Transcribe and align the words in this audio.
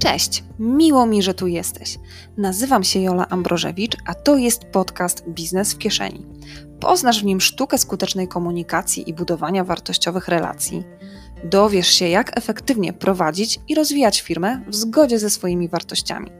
Cześć, 0.00 0.44
miło 0.58 1.06
mi, 1.06 1.22
że 1.22 1.34
tu 1.34 1.46
jesteś. 1.46 1.98
Nazywam 2.36 2.84
się 2.84 3.00
Jola 3.00 3.28
Ambrożewicz, 3.28 3.96
a 4.06 4.14
to 4.14 4.36
jest 4.36 4.64
podcast 4.64 5.28
Biznes 5.28 5.72
w 5.72 5.78
Kieszeni. 5.78 6.26
Poznasz 6.80 7.20
w 7.20 7.24
nim 7.24 7.40
sztukę 7.40 7.78
skutecznej 7.78 8.28
komunikacji 8.28 9.10
i 9.10 9.14
budowania 9.14 9.64
wartościowych 9.64 10.28
relacji. 10.28 10.84
Dowiesz 11.44 11.88
się, 11.88 12.08
jak 12.08 12.38
efektywnie 12.38 12.92
prowadzić 12.92 13.60
i 13.68 13.74
rozwijać 13.74 14.20
firmę 14.20 14.64
w 14.68 14.74
zgodzie 14.74 15.18
ze 15.18 15.30
swoimi 15.30 15.68
wartościami. 15.68 16.30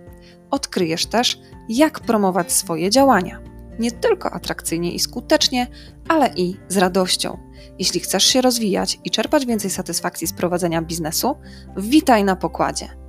Odkryjesz 0.51 1.07
też, 1.07 1.41
jak 1.69 2.01
promować 2.01 2.53
swoje 2.53 2.91
działania. 2.91 3.41
Nie 3.79 3.91
tylko 3.91 4.31
atrakcyjnie 4.31 4.93
i 4.93 4.99
skutecznie, 4.99 5.67
ale 6.09 6.31
i 6.37 6.57
z 6.69 6.77
radością. 6.77 7.39
Jeśli 7.79 8.01
chcesz 8.01 8.25
się 8.25 8.41
rozwijać 8.41 8.99
i 9.05 9.11
czerpać 9.11 9.47
więcej 9.47 9.71
satysfakcji 9.71 10.27
z 10.27 10.33
prowadzenia 10.33 10.83
biznesu, 10.83 11.37
witaj 11.77 12.25
na 12.25 12.37
pokładzie. 12.37 13.01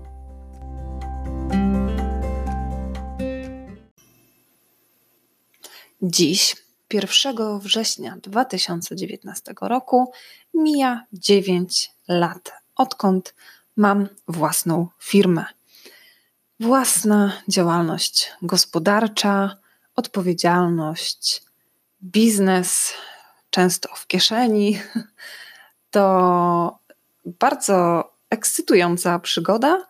Dziś, 6.03 6.55
1 6.93 7.59
września 7.59 8.17
2019 8.23 9.53
roku, 9.61 10.11
mija 10.53 11.05
9 11.13 11.91
lat, 12.07 12.51
odkąd 12.75 13.35
mam 13.77 14.07
własną 14.27 14.87
firmę. 14.99 15.45
Własna 16.59 17.31
działalność 17.47 18.31
gospodarcza, 18.41 19.57
odpowiedzialność, 19.95 21.43
biznes, 22.03 22.93
często 23.49 23.89
w 23.95 24.07
kieszeni. 24.07 24.79
To 25.91 26.79
bardzo 27.25 28.09
ekscytująca 28.29 29.19
przygoda, 29.19 29.87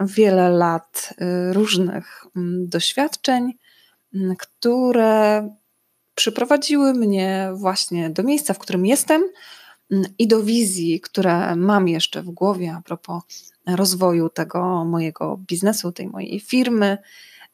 wiele 0.00 0.50
lat 0.50 1.14
y, 1.20 1.52
różnych 1.52 2.24
mm, 2.36 2.68
doświadczeń 2.68 3.52
które 4.38 5.48
przyprowadziły 6.14 6.94
mnie 6.94 7.50
właśnie 7.54 8.10
do 8.10 8.22
miejsca, 8.22 8.54
w 8.54 8.58
którym 8.58 8.86
jestem 8.86 9.22
i 10.18 10.28
do 10.28 10.42
wizji, 10.42 11.00
które 11.00 11.56
mam 11.56 11.88
jeszcze 11.88 12.22
w 12.22 12.30
głowie 12.30 12.74
a 12.78 12.82
propos 12.82 13.52
rozwoju 13.66 14.28
tego 14.28 14.84
mojego 14.84 15.36
biznesu, 15.36 15.92
tej 15.92 16.08
mojej 16.08 16.40
firmy 16.40 16.98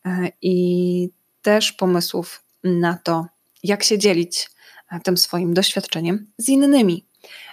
e, 0.05 0.33
i 0.42 1.08
też 1.42 1.72
pomysłów 1.72 2.44
na 2.64 2.98
to, 3.05 3.27
jak 3.62 3.84
się 3.84 3.98
dzielić 3.98 4.50
e, 4.91 5.00
tym 5.00 5.16
swoim 5.16 5.55
doświadczeniem 5.55 6.27
z 6.38 6.48
innymi. 6.48 7.06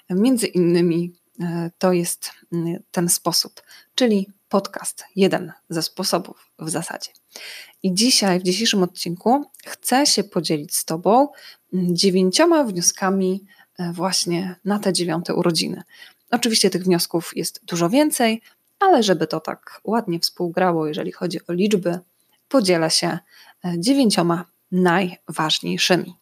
Między 0.10 0.48
innymi 0.48 1.14
to 1.78 1.94
jest 1.94 2.32
ten 2.92 3.10
sposób, 3.10 3.62
czyli 3.96 4.28
podcast, 4.50 5.04
jeden 5.16 5.54
ze 5.70 5.84
sposobów 5.84 6.52
w 6.60 6.70
zasadzie. 6.70 7.12
I 7.84 7.94
dzisiaj, 7.94 8.40
w 8.40 8.44
dzisiejszym 8.44 8.84
odcinku, 8.84 9.46
chcę 9.66 10.06
się 10.06 10.24
podzielić 10.24 10.76
z 10.76 10.86
Tobą 10.86 11.28
dziewięcioma 11.74 12.64
wnioskami 12.64 13.46
e, 13.80 13.94
właśnie 13.94 14.56
na 14.66 14.80
te 14.80 14.94
dziewiąte 14.94 15.36
urodziny. 15.36 15.84
Oczywiście 16.32 16.70
tych 16.70 16.84
wniosków 16.84 17.38
jest 17.38 17.66
dużo 17.66 17.90
więcej, 17.90 18.42
ale 18.80 19.04
żeby 19.04 19.28
to 19.28 19.40
tak 19.40 19.82
ładnie 19.84 20.20
współgrało, 20.20 20.88
jeżeli 20.88 21.12
chodzi 21.12 21.40
o 21.48 21.54
liczby, 21.54 22.00
podzielę 22.48 22.92
się 22.92 23.08
e, 23.08 23.20
dziewięcioma 23.78 24.46
najważniejszymi. 24.72 26.16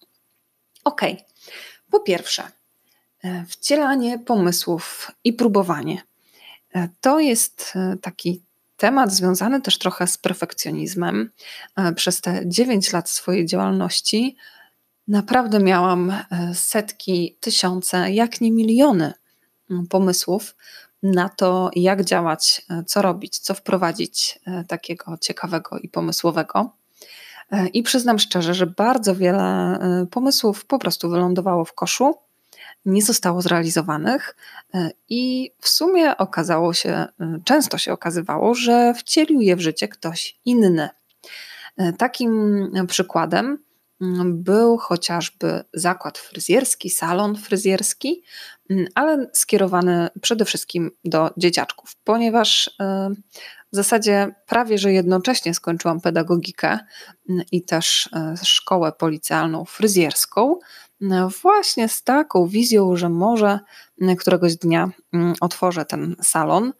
Ok, 0.83 1.01
po 1.91 1.99
pierwsze, 1.99 2.43
e, 2.43 2.51
wcielanie 3.47 4.19
pomysłów 4.19 5.11
i 5.23 5.33
próbowanie. 5.33 6.01
To 7.01 7.19
jest 7.19 7.73
taki 8.01 8.45
temat 8.77 9.11
związany 9.11 9.61
też 9.61 9.77
trochę 9.77 10.07
z 10.07 10.17
perfekcjonizmem. 10.17 11.29
E, 11.75 11.93
przez 11.93 12.21
te 12.21 12.41
9 12.45 12.93
lat 12.93 13.09
swojej 13.09 13.45
działalności 13.45 14.35
naprawdę 15.07 15.59
miałam 15.59 16.11
e, 16.11 16.25
setki, 16.53 17.37
tysiące, 17.39 18.11
jak 18.11 18.41
nie 18.41 18.51
miliony 18.51 19.13
pomysłów 19.89 20.55
na 21.03 21.29
to, 21.29 21.69
jak 21.75 22.03
działać, 22.05 22.65
e, 22.69 22.83
co 22.83 23.01
robić, 23.01 23.39
co 23.39 23.53
wprowadzić 23.53 24.39
takiego 24.67 25.17
ciekawego 25.17 25.79
i 25.79 25.89
pomysłowego. 25.89 26.71
I 27.73 27.83
przyznam 27.83 28.19
szczerze, 28.19 28.53
że 28.53 28.67
bardzo 28.67 29.15
wiele 29.15 29.79
pomysłów 30.11 30.65
po 30.65 30.79
prostu 30.79 31.09
wylądowało 31.09 31.65
w 31.65 31.73
koszu 31.73 32.15
nie 32.85 33.01
zostało 33.01 33.41
zrealizowanych 33.41 34.35
e, 34.73 34.91
i 35.09 35.51
w 35.59 35.69
sumie 35.69 36.17
okazało 36.17 36.73
się, 36.73 36.89
e, 36.89 37.09
często 37.43 37.77
się 37.77 37.93
okazywało, 37.93 38.55
że 38.55 38.93
wcielił 38.93 39.41
je 39.41 39.55
w 39.55 39.61
życie 39.61 39.87
ktoś 39.87 40.39
inny. 40.45 40.89
E, 41.77 41.93
takim 41.93 42.71
przykładem 42.87 43.63
mm, 44.01 44.43
był 44.43 44.77
chociażby 44.77 45.63
zakład 45.73 46.17
fryzjerski, 46.17 46.89
salon 46.89 47.35
fryzjerski, 47.35 48.23
mm, 48.69 48.87
ale 48.95 49.27
skierowany 49.33 50.07
przede 50.21 50.45
wszystkim 50.45 50.91
do 51.05 51.29
dzieciaczków, 51.37 51.95
ponieważ 52.03 52.75
w 53.71 53.75
zasadzie 53.75 54.35
prawie 54.45 54.77
że 54.77 54.93
jednocześnie 54.93 55.53
skończyłam 55.53 56.01
pedagogikę 56.01 56.79
mm, 57.29 57.45
i 57.51 57.65
też 57.65 58.09
szkołę 58.43 58.91
policjalną 58.91 59.65
fryzjerską. 59.65 60.59
No 61.01 61.29
właśnie 61.29 61.89
z 61.89 62.03
taką 62.03 62.47
wizją, 62.47 62.95
że 62.95 63.09
może 63.09 63.59
któregoś 64.19 64.55
dnia 64.55 64.89
mm, 65.13 65.33
otworzę 65.41 65.85
ten 65.85 66.15
salon. 66.21 66.73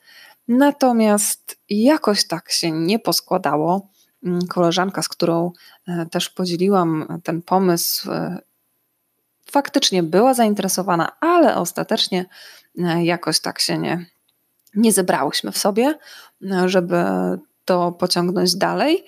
Natomiast 0.48 1.60
jakoś 1.70 2.28
tak 2.28 2.52
się 2.52 2.72
nie 2.72 3.00
poskładało. 3.00 3.90
Mm, 4.24 4.48
koleżanka, 4.48 5.02
z 5.02 5.08
którą 5.10 5.52
e, 5.88 6.06
też 6.06 6.30
podzieliłam 6.30 7.20
ten 7.24 7.42
pomysł, 7.42 8.12
e, 8.12 8.40
faktycznie 9.52 10.04
była 10.04 10.34
zainteresowana, 10.34 11.20
ale 11.20 11.56
ostatecznie 11.56 12.26
e, 12.78 13.06
jakoś 13.06 13.40
tak 13.40 13.60
się 13.60 13.78
nie, 13.78 14.06
nie 14.76 14.92
zebrałyśmy 14.92 15.52
w 15.52 15.58
sobie, 15.58 15.98
żeby 16.66 17.06
to 17.66 17.92
pociągnąć 17.92 18.56
dalej. 18.56 19.06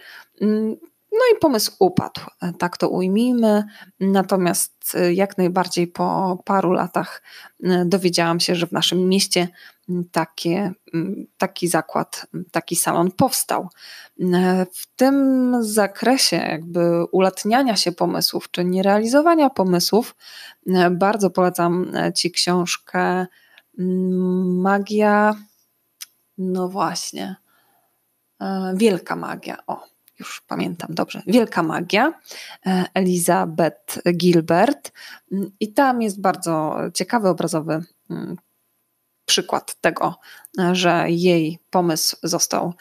No 1.17 1.35
i 1.35 1.39
pomysł 1.39 1.71
upadł, 1.79 2.21
tak 2.59 2.77
to 2.77 2.89
ujmijmy. 2.89 3.63
Natomiast 3.99 4.95
y, 4.95 5.13
jak 5.13 5.37
najbardziej 5.37 5.87
po 5.87 6.37
paru 6.45 6.71
latach 6.71 7.21
y, 7.63 7.85
dowiedziałam 7.85 8.39
się, 8.39 8.55
że 8.55 8.67
w 8.67 8.71
naszym 8.71 9.09
mieście 9.09 9.47
takie, 10.11 10.71
taki 11.37 11.67
zakład, 11.67 12.27
taki 12.51 12.75
salon 12.75 13.11
powstał. 13.11 13.69
Y, 14.19 14.25
w 14.73 14.95
tym 14.95 15.55
zakresie 15.59 16.35
jakby 16.35 17.05
ulatniania 17.11 17.75
się 17.75 17.91
pomysłów, 17.91 18.51
czy 18.51 18.65
nierealizowania 18.65 19.49
pomysłów, 19.49 20.15
bardzo 20.91 21.29
polecam 21.29 21.91
Ci 22.15 22.31
książkę 22.31 23.25
Magia, 24.47 25.35
no 26.37 26.69
właśnie, 26.69 27.35
Wielka 28.75 29.15
Magia, 29.15 29.57
o 29.67 29.96
już 30.19 30.41
pamiętam 30.47 30.89
dobrze, 30.93 31.21
Wielka 31.27 31.63
Magia, 31.63 32.13
e, 32.65 32.85
Elizabeth 32.93 34.01
Gilbert. 34.17 34.91
Mm, 35.31 35.51
I 35.59 35.73
tam 35.73 36.01
jest 36.01 36.21
bardzo 36.21 36.77
ciekawy, 36.93 37.29
obrazowy 37.29 37.83
mm, 38.09 38.37
przykład 39.25 39.81
tego, 39.81 40.19
że 40.71 41.05
jej 41.09 41.59
pomysł 41.69 42.17
został 42.23 42.73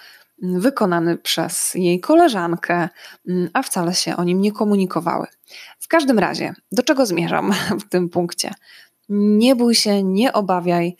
wykonany 0.42 1.18
przez 1.18 1.74
jej 1.74 2.00
koleżankę, 2.00 2.88
mm, 3.28 3.50
a 3.52 3.62
wcale 3.62 3.94
się 3.94 4.16
o 4.16 4.24
nim 4.24 4.40
nie 4.40 4.52
komunikowały. 4.52 5.26
W 5.78 5.88
każdym 5.88 6.18
razie, 6.18 6.54
do 6.72 6.82
czego 6.82 7.06
zmierzam 7.06 7.52
w 7.80 7.88
tym 7.88 8.08
punkcie? 8.08 8.54
Nie 9.08 9.56
bój 9.56 9.74
się, 9.74 10.02
nie 10.02 10.32
obawiaj 10.32 10.96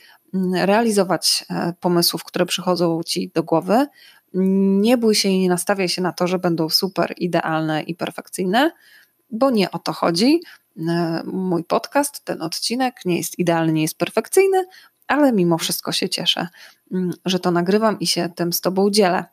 realizować 0.54 1.44
e, 1.50 1.74
pomysłów, 1.80 2.24
które 2.24 2.46
przychodzą 2.46 3.02
ci 3.02 3.30
do 3.34 3.42
głowy, 3.42 3.86
nie 4.34 4.98
bój 4.98 5.14
się 5.14 5.28
i 5.28 5.38
nie 5.38 5.48
nastawiaj 5.48 5.88
się 5.88 6.02
na 6.02 6.12
to, 6.12 6.26
że 6.26 6.38
będą 6.38 6.68
super 6.68 7.14
idealne 7.16 7.82
i 7.82 7.94
perfekcyjne, 7.94 8.70
bo 9.30 9.50
nie 9.50 9.70
o 9.70 9.78
to 9.78 9.92
chodzi. 9.92 10.40
E, 10.88 11.22
mój 11.24 11.64
podcast, 11.64 12.24
ten 12.24 12.42
odcinek 12.42 12.94
nie 13.04 13.16
jest 13.16 13.38
idealny, 13.38 13.72
nie 13.72 13.82
jest 13.82 13.98
perfekcyjny, 13.98 14.64
ale 15.06 15.32
mimo 15.32 15.58
wszystko 15.58 15.92
się 15.92 16.08
cieszę, 16.08 16.48
mm, 16.92 17.12
że 17.24 17.38
to 17.38 17.50
nagrywam 17.50 18.00
i 18.00 18.06
się 18.06 18.28
tym 18.36 18.52
z 18.52 18.60
Tobą 18.60 18.90
dzielę. 18.90 19.24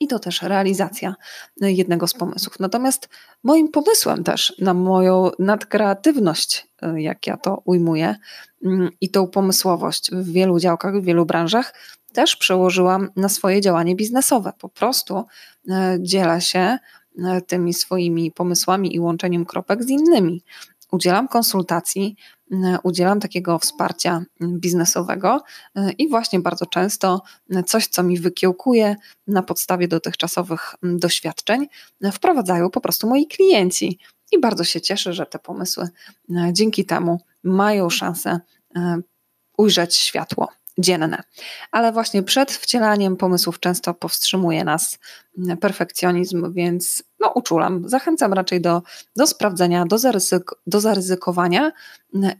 I 0.00 0.08
to 0.08 0.18
też 0.18 0.42
realizacja 0.42 1.14
jednego 1.60 2.06
z 2.06 2.14
pomysłów. 2.14 2.60
Natomiast 2.60 3.08
moim 3.42 3.68
pomysłem 3.68 4.24
też 4.24 4.54
na 4.58 4.74
moją 4.74 5.30
nadkreatywność, 5.38 6.68
e, 6.82 7.02
jak 7.02 7.26
ja 7.26 7.36
to 7.36 7.62
ujmuję, 7.64 8.16
mm, 8.64 8.90
i 9.00 9.10
tą 9.10 9.26
pomysłowość 9.26 10.10
w 10.12 10.32
wielu 10.32 10.58
działkach, 10.58 11.00
w 11.00 11.04
wielu 11.04 11.26
branżach, 11.26 11.74
też 12.12 12.36
przełożyłam 12.36 13.08
na 13.16 13.28
swoje 13.28 13.60
działanie 13.60 13.96
biznesowe. 13.96 14.52
Po 14.58 14.68
prostu 14.68 15.24
e, 15.70 15.98
dzielę 16.00 16.40
się 16.40 16.78
e, 17.18 17.40
tymi 17.46 17.74
swoimi 17.74 18.30
pomysłami 18.30 18.94
i 18.94 19.00
łączeniem 19.00 19.44
kropek 19.46 19.84
z 19.84 19.88
innymi. 19.88 20.42
Udzielam 20.92 21.28
konsultacji, 21.28 22.16
udzielam 22.82 23.20
takiego 23.20 23.58
wsparcia 23.58 24.22
biznesowego 24.42 25.42
i 25.98 26.08
właśnie 26.08 26.40
bardzo 26.40 26.66
często 26.66 27.22
coś, 27.66 27.86
co 27.86 28.02
mi 28.02 28.18
wykiełkuje 28.18 28.96
na 29.26 29.42
podstawie 29.42 29.88
dotychczasowych 29.88 30.74
doświadczeń, 30.82 31.66
wprowadzają 32.12 32.70
po 32.70 32.80
prostu 32.80 33.08
moi 33.08 33.26
klienci. 33.26 33.98
I 34.32 34.40
bardzo 34.40 34.64
się 34.64 34.80
cieszę, 34.80 35.12
że 35.12 35.26
te 35.26 35.38
pomysły 35.38 35.88
dzięki 36.52 36.84
temu 36.84 37.20
mają 37.44 37.90
szansę 37.90 38.40
ujrzeć 39.58 39.96
światło 39.96 40.48
dzienne. 40.78 41.22
Ale 41.72 41.92
właśnie 41.92 42.22
przed 42.22 42.52
wcielaniem 42.52 43.16
pomysłów 43.16 43.60
często 43.60 43.94
powstrzymuje 43.94 44.64
nas 44.64 44.98
perfekcjonizm, 45.60 46.52
więc 46.52 47.02
no, 47.20 47.28
uczulam. 47.28 47.88
Zachęcam 47.88 48.32
raczej 48.32 48.60
do, 48.60 48.82
do 49.16 49.26
sprawdzenia, 49.26 49.86
do, 49.86 49.98
zaryzyk, 49.98 50.50
do 50.66 50.80
zaryzykowania 50.80 51.72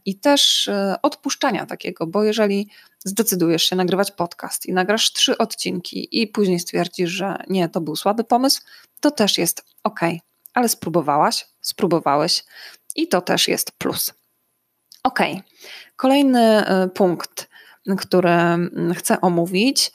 i 0.07 0.19
też 0.19 0.69
e, 0.69 0.95
odpuszczania 1.03 1.67
takiego, 1.67 2.07
bo 2.07 2.25
jeżeli 2.25 2.71
zdecydujesz 3.05 3.63
się 3.63 3.77
nagrywać 3.77 4.11
podcast 4.11 4.67
i 4.67 4.73
nagrasz 4.73 5.13
trzy 5.13 5.39
odcinki 5.39 6.23
i 6.23 6.29
później 6.29 6.61
stwierdzisz, 6.61 7.11
że 7.11 7.45
nie, 7.49 7.69
to 7.69 7.81
był 7.81 7.97
słaby 7.97 8.25
pomysł, 8.25 8.63
to 9.01 9.11
też 9.11 9.39
jest 9.39 9.65
ok, 9.85 10.01
ale 10.55 10.69
spróbowałaś, 10.69 11.47
spróbowałeś 11.61 12.45
i 12.97 13.09
to 13.09 13.21
też 13.21 13.49
jest 13.49 13.73
plus. 13.73 14.13
Ok, 15.03 15.21
kolejny 15.97 16.67
e, 16.67 16.89
punkt 16.89 17.50
które 17.99 18.35
mm, 18.35 18.95
chcę 18.95 19.21
omówić, 19.21 19.93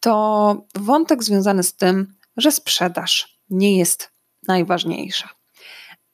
to 0.00 0.66
wątek 0.74 1.24
związany 1.24 1.62
z 1.62 1.76
tym, 1.76 2.14
że 2.36 2.52
sprzedaż 2.52 3.38
nie 3.50 3.78
jest 3.78 4.12
najważniejsza. 4.48 5.28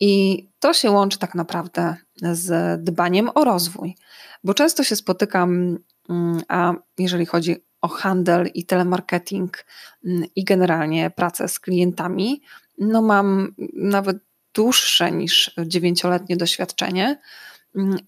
I 0.00 0.44
to 0.58 0.72
się 0.72 0.90
łączy 0.90 1.18
tak 1.18 1.34
naprawdę 1.34 1.96
z 2.32 2.80
dbaniem 2.84 3.30
o 3.34 3.44
rozwój, 3.44 3.96
bo 4.44 4.54
często 4.54 4.84
się 4.84 4.96
spotykam, 4.96 5.78
mm, 6.08 6.42
a 6.48 6.72
jeżeli 6.98 7.26
chodzi 7.26 7.56
o 7.80 7.88
handel 7.88 8.50
i 8.54 8.66
telemarketing 8.66 9.64
mm, 10.04 10.24
i 10.36 10.44
generalnie 10.44 11.10
pracę 11.10 11.48
z 11.48 11.60
klientami, 11.60 12.42
no 12.78 13.02
mam 13.02 13.54
nawet 13.74 14.16
dłuższe 14.54 15.12
niż 15.12 15.54
dziewięcioletnie 15.66 16.36
doświadczenie. 16.36 17.18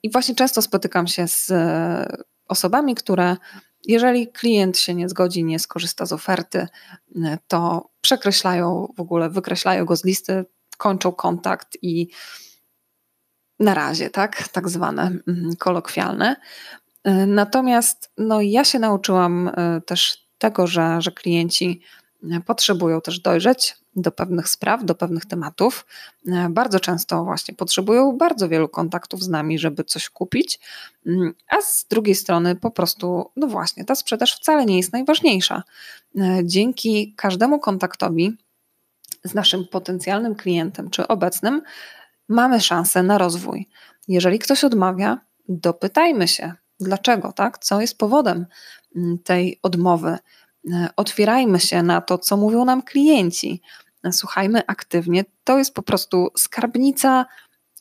I 0.02 0.10
właśnie 0.10 0.34
często 0.34 0.62
spotykam 0.62 1.06
się 1.06 1.28
z 1.28 1.52
osobami, 2.48 2.94
które 2.94 3.36
jeżeli 3.86 4.28
klient 4.28 4.78
się 4.78 4.94
nie 4.94 5.08
zgodzi, 5.08 5.44
nie 5.44 5.58
skorzysta 5.58 6.06
z 6.06 6.12
oferty, 6.12 6.66
to 7.48 7.90
przekreślają 8.00 8.92
w 8.96 9.00
ogóle, 9.00 9.30
wykreślają 9.30 9.84
go 9.84 9.96
z 9.96 10.04
listy, 10.04 10.44
kończą 10.78 11.12
kontakt 11.12 11.78
i 11.82 12.08
na 13.60 13.74
razie, 13.74 14.10
tak, 14.10 14.48
tak 14.48 14.68
zwane 14.68 15.02
mm, 15.02 15.56
kolokwialne. 15.58 16.36
Natomiast 17.26 18.10
no, 18.18 18.40
ja 18.40 18.64
się 18.64 18.78
nauczyłam 18.78 19.48
e, 19.48 19.80
też 19.80 20.28
tego, 20.38 20.66
że, 20.66 21.02
że 21.02 21.12
klienci 21.12 21.82
potrzebują 22.46 23.00
też 23.00 23.20
dojrzeć 23.20 23.76
do 23.96 24.12
pewnych 24.12 24.48
spraw, 24.48 24.84
do 24.84 24.94
pewnych 24.94 25.26
tematów. 25.26 25.86
E, 26.26 26.48
bardzo 26.50 26.80
często 26.80 27.24
właśnie 27.24 27.54
potrzebują 27.54 28.16
bardzo 28.16 28.48
wielu 28.48 28.68
kontaktów 28.68 29.22
z 29.22 29.28
nami, 29.28 29.58
żeby 29.58 29.84
coś 29.84 30.10
kupić, 30.10 30.60
mm, 31.06 31.34
a 31.48 31.62
z 31.62 31.86
drugiej 31.90 32.14
strony 32.14 32.56
po 32.56 32.70
prostu, 32.70 33.30
no 33.36 33.46
właśnie, 33.46 33.84
ta 33.84 33.94
sprzedaż 33.94 34.36
wcale 34.36 34.66
nie 34.66 34.76
jest 34.76 34.92
najważniejsza. 34.92 35.62
E, 36.18 36.40
dzięki 36.44 37.14
każdemu 37.16 37.58
kontaktowi 37.58 38.36
z 39.24 39.34
naszym 39.34 39.68
potencjalnym 39.68 40.34
klientem 40.34 40.90
czy 40.90 41.08
obecnym 41.08 41.62
mamy 42.28 42.60
szansę 42.60 43.02
na 43.02 43.18
rozwój. 43.18 43.68
Jeżeli 44.08 44.38
ktoś 44.38 44.64
odmawia, 44.64 45.18
dopytajmy 45.48 46.28
się, 46.28 46.52
dlaczego, 46.80 47.32
tak? 47.32 47.58
Co 47.58 47.80
jest 47.80 47.98
powodem 47.98 48.46
mm, 48.96 49.18
tej 49.18 49.58
odmowy? 49.62 50.18
Otwierajmy 50.96 51.60
się 51.60 51.82
na 51.82 52.00
to, 52.00 52.18
co 52.18 52.36
mówią 52.36 52.64
nam 52.64 52.82
klienci 52.82 53.62
słuchajmy 54.12 54.66
aktywnie. 54.66 55.24
To 55.44 55.58
jest 55.58 55.74
po 55.74 55.82
prostu 55.82 56.28
skarbnica 56.36 57.26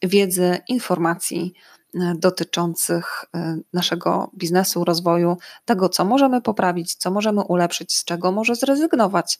wiedzy, 0.04 0.58
informacji 0.68 1.54
e, 1.96 2.14
dotyczących 2.18 3.26
e, 3.36 3.58
naszego 3.74 4.32
biznesu, 4.38 4.84
rozwoju, 4.84 5.38
tego, 5.66 5.90
co 5.90 6.06
możemy 6.06 6.42
poprawić, 6.42 6.96
co 6.96 7.12
możemy 7.12 7.42
ulepszyć, 7.42 7.94
z 7.94 8.06
czego 8.06 8.32
może 8.32 8.56
zrezygnować. 8.56 9.40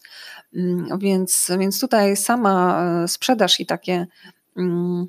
Mm, 0.56 1.00
więc, 1.00 1.52
więc 1.60 1.80
tutaj 1.80 2.18
sama 2.18 2.84
e, 2.84 3.08
sprzedaż 3.08 3.60
i 3.60 3.66
takie 3.66 4.08
mm, 4.58 5.08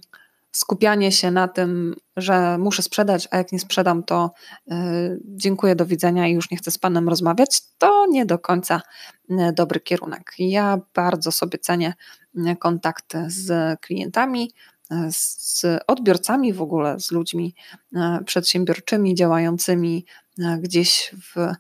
skupianie 0.57 1.13
się 1.13 1.31
na 1.31 1.49
tym, 1.49 1.95
że 2.17 2.59
muszę 2.59 2.83
sprzedać, 2.83 3.29
a 3.31 3.37
jak 3.37 3.53
nie 3.53 3.59
sprzedam, 3.59 4.03
to 4.03 4.31
dziękuję, 5.25 5.77
do 5.77 5.87
widzenia 5.87 6.29
i 6.29 6.33
już 6.33 6.51
nie 6.51 6.57
chcę 6.57 6.71
z 6.71 6.79
Panem 6.79 7.09
rozmawiać, 7.09 7.61
to 7.79 8.07
nie 8.07 8.27
do 8.27 8.39
końca 8.39 8.81
dobry 9.53 9.81
kierunek. 9.81 10.33
Ja 10.39 10.81
bardzo 10.95 11.33
sobie 11.33 11.59
cenię 11.59 11.95
kontakty 12.59 13.25
z 13.27 13.81
klientami, 13.81 14.53
z 15.11 15.65
odbiorcami 15.87 16.53
w 16.53 16.63
ogóle, 16.63 17.01
z 17.01 17.11
ludźmi 17.11 17.55
przedsiębiorczymi, 18.27 19.15
działającymi 19.15 20.07
gdzieś 20.59 21.15
w 21.35 21.53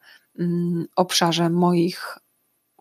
obszarze 0.97 1.51
moich 1.51 2.19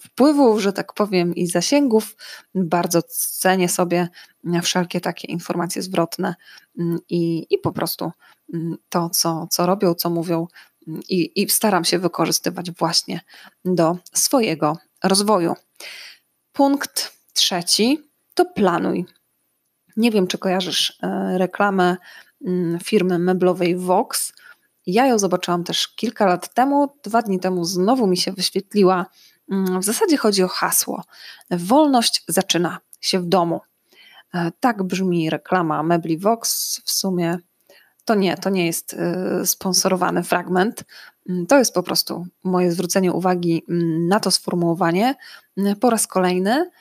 wpływów, 0.06 0.62
że 0.62 0.74
tak 0.74 0.94
powiem, 0.94 1.36
i 1.36 1.48
zasięgów. 1.48 2.16
Bardzo 2.56 3.02
cenię 3.40 3.69
sobie 3.69 4.10
wszelkie 4.63 5.02
takie 5.02 5.28
informacje 5.28 5.81
zwrotne 5.81 6.36
i, 7.10 7.48
i 7.50 7.57
po 7.57 7.72
prostu 7.72 8.12
to, 8.90 9.10
co, 9.10 9.48
co 9.50 9.66
robią, 9.66 9.94
co 9.94 10.10
mówią, 10.10 10.48
i, 11.10 11.42
i 11.42 11.50
staram 11.50 11.86
się 11.86 12.00
wykorzystywać 12.00 12.72
właśnie 12.72 13.22
do 13.66 13.98
swojego 14.13 14.78
rozwoju. 15.04 15.54
Punkt 16.52 17.13
trzeci 17.34 18.02
to 18.34 18.46
planuj. 18.46 19.06
Nie 19.98 20.12
wiem, 20.12 20.28
czy 20.28 20.38
kojarzysz 20.38 21.00
e, 21.04 21.38
reklamę 21.38 21.98
mm, 22.46 22.80
firmy 22.80 23.19
meblowej 23.19 23.75
Vox. 23.75 24.34
Ja 24.86 25.06
ją 25.06 25.19
zobaczyłam 25.19 25.63
też 25.63 25.88
kilka 25.88 26.25
lat 26.25 26.54
temu. 26.54 26.98
Dwa 27.04 27.22
dni 27.22 27.40
temu 27.40 27.66
znowu 27.66 28.07
mi 28.07 28.18
się 28.18 28.34
wyświetliła. 28.34 29.06
Mm, 29.51 29.80
w 29.80 29.83
zasadzie 29.83 30.18
chodzi 30.18 30.44
o 30.44 30.47
hasło. 30.47 31.03
Wolność 31.51 32.24
zaczyna 32.27 32.80
się 33.01 33.19
w 33.19 33.25
domu. 33.25 33.62
E, 34.33 34.51
tak 34.59 34.83
brzmi 34.83 35.30
reklama 35.30 35.83
mebli 35.83 36.18
Vox. 36.18 36.81
W 36.86 36.92
sumie 36.92 37.38
to 38.06 38.15
nie, 38.15 38.38
to 38.38 38.50
nie 38.50 38.65
jest 38.65 38.94
y, 38.94 39.45
sponsorowany 39.45 40.24
fragment. 40.24 40.83
Mm, 41.30 41.45
to 41.45 41.57
jest 41.57 41.74
po 41.74 41.83
prostu 41.83 42.27
moje 42.44 42.71
zwrócenie 42.71 43.14
uwagi 43.14 43.64
mm, 43.69 44.07
na 44.07 44.19
to 44.19 44.31
sformułowanie 44.31 45.16
po 45.81 45.90
raz 45.90 46.07
kolejny. 46.07 46.71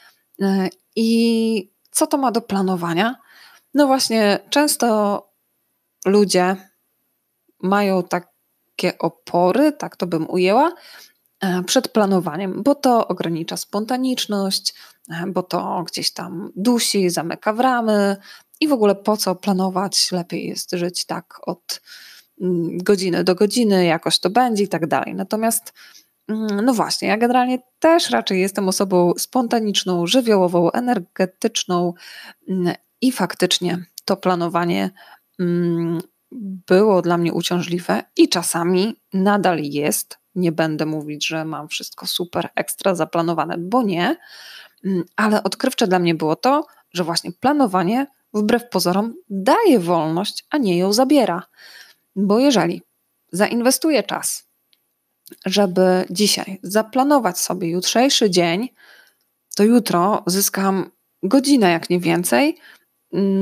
Y, 0.42 0.70
I 0.96 1.70
co 1.90 2.06
to 2.06 2.18
ma 2.18 2.32
do 2.32 2.40
planowania? 2.40 3.16
No 3.74 3.86
właśnie, 3.86 4.38
często 4.50 5.28
ludzie 6.06 6.56
mają 7.62 8.02
takie 8.02 8.98
opory, 8.98 9.72
tak 9.72 9.96
to 9.96 10.06
bym 10.06 10.30
ujęła, 10.30 10.72
przed 11.66 11.88
planowaniem, 11.88 12.62
bo 12.62 12.74
to 12.74 13.08
ogranicza 13.08 13.56
spontaniczność, 13.56 14.74
bo 15.26 15.42
to 15.42 15.84
gdzieś 15.86 16.12
tam 16.12 16.52
dusi, 16.56 17.10
zamyka 17.10 17.52
w 17.52 17.60
ramy, 17.60 18.16
i 18.60 18.68
w 18.68 18.72
ogóle 18.72 18.94
po 18.94 19.16
co 19.16 19.34
planować, 19.34 20.12
lepiej 20.12 20.48
jest 20.48 20.70
żyć 20.70 21.04
tak 21.04 21.40
od 21.42 21.80
mm, 22.40 22.78
godziny 22.78 23.24
do 23.24 23.34
godziny, 23.34 23.84
jakoś 23.84 24.18
to 24.18 24.30
będzie 24.30 24.64
i 24.64 24.68
tak 24.68 24.86
dalej. 24.86 25.14
Natomiast 25.14 25.72
mm, 26.28 26.64
no 26.64 26.74
właśnie, 26.74 27.08
ja 27.08 27.16
generalnie 27.16 27.58
też 27.78 28.10
raczej 28.10 28.40
jestem 28.40 28.68
osobą 28.68 29.12
spontaniczną, 29.18 30.06
żywiołową, 30.06 30.70
energetyczną 30.70 31.94
mm, 32.48 32.74
i 33.00 33.12
faktycznie 33.12 33.84
to 34.04 34.16
planowanie 34.16 34.90
było 36.66 37.02
dla 37.02 37.18
mnie 37.18 37.32
uciążliwe 37.32 38.02
i 38.16 38.28
czasami 38.28 39.00
nadal 39.12 39.60
jest. 39.60 40.18
Nie 40.34 40.52
będę 40.52 40.86
mówić, 40.86 41.26
że 41.26 41.44
mam 41.44 41.68
wszystko 41.68 42.06
super 42.06 42.48
ekstra 42.54 42.94
zaplanowane, 42.94 43.58
bo 43.58 43.82
nie, 43.82 44.16
ale 45.16 45.42
odkrywcze 45.42 45.86
dla 45.86 45.98
mnie 45.98 46.14
było 46.14 46.36
to, 46.36 46.66
że 46.92 47.04
właśnie 47.04 47.32
planowanie 47.32 48.06
wbrew 48.34 48.68
pozorom 48.68 49.14
daje 49.30 49.78
wolność, 49.78 50.46
a 50.50 50.58
nie 50.58 50.78
ją 50.78 50.92
zabiera. 50.92 51.42
Bo 52.16 52.38
jeżeli 52.38 52.82
zainwestuję 53.32 54.02
czas, 54.02 54.48
żeby 55.46 56.04
dzisiaj 56.10 56.58
zaplanować 56.62 57.38
sobie 57.38 57.70
jutrzejszy 57.70 58.30
dzień, 58.30 58.68
to 59.56 59.64
jutro 59.64 60.22
zyskam 60.26 60.90
godzinę, 61.22 61.70
jak 61.70 61.90
nie 61.90 62.00
więcej, 62.00 62.58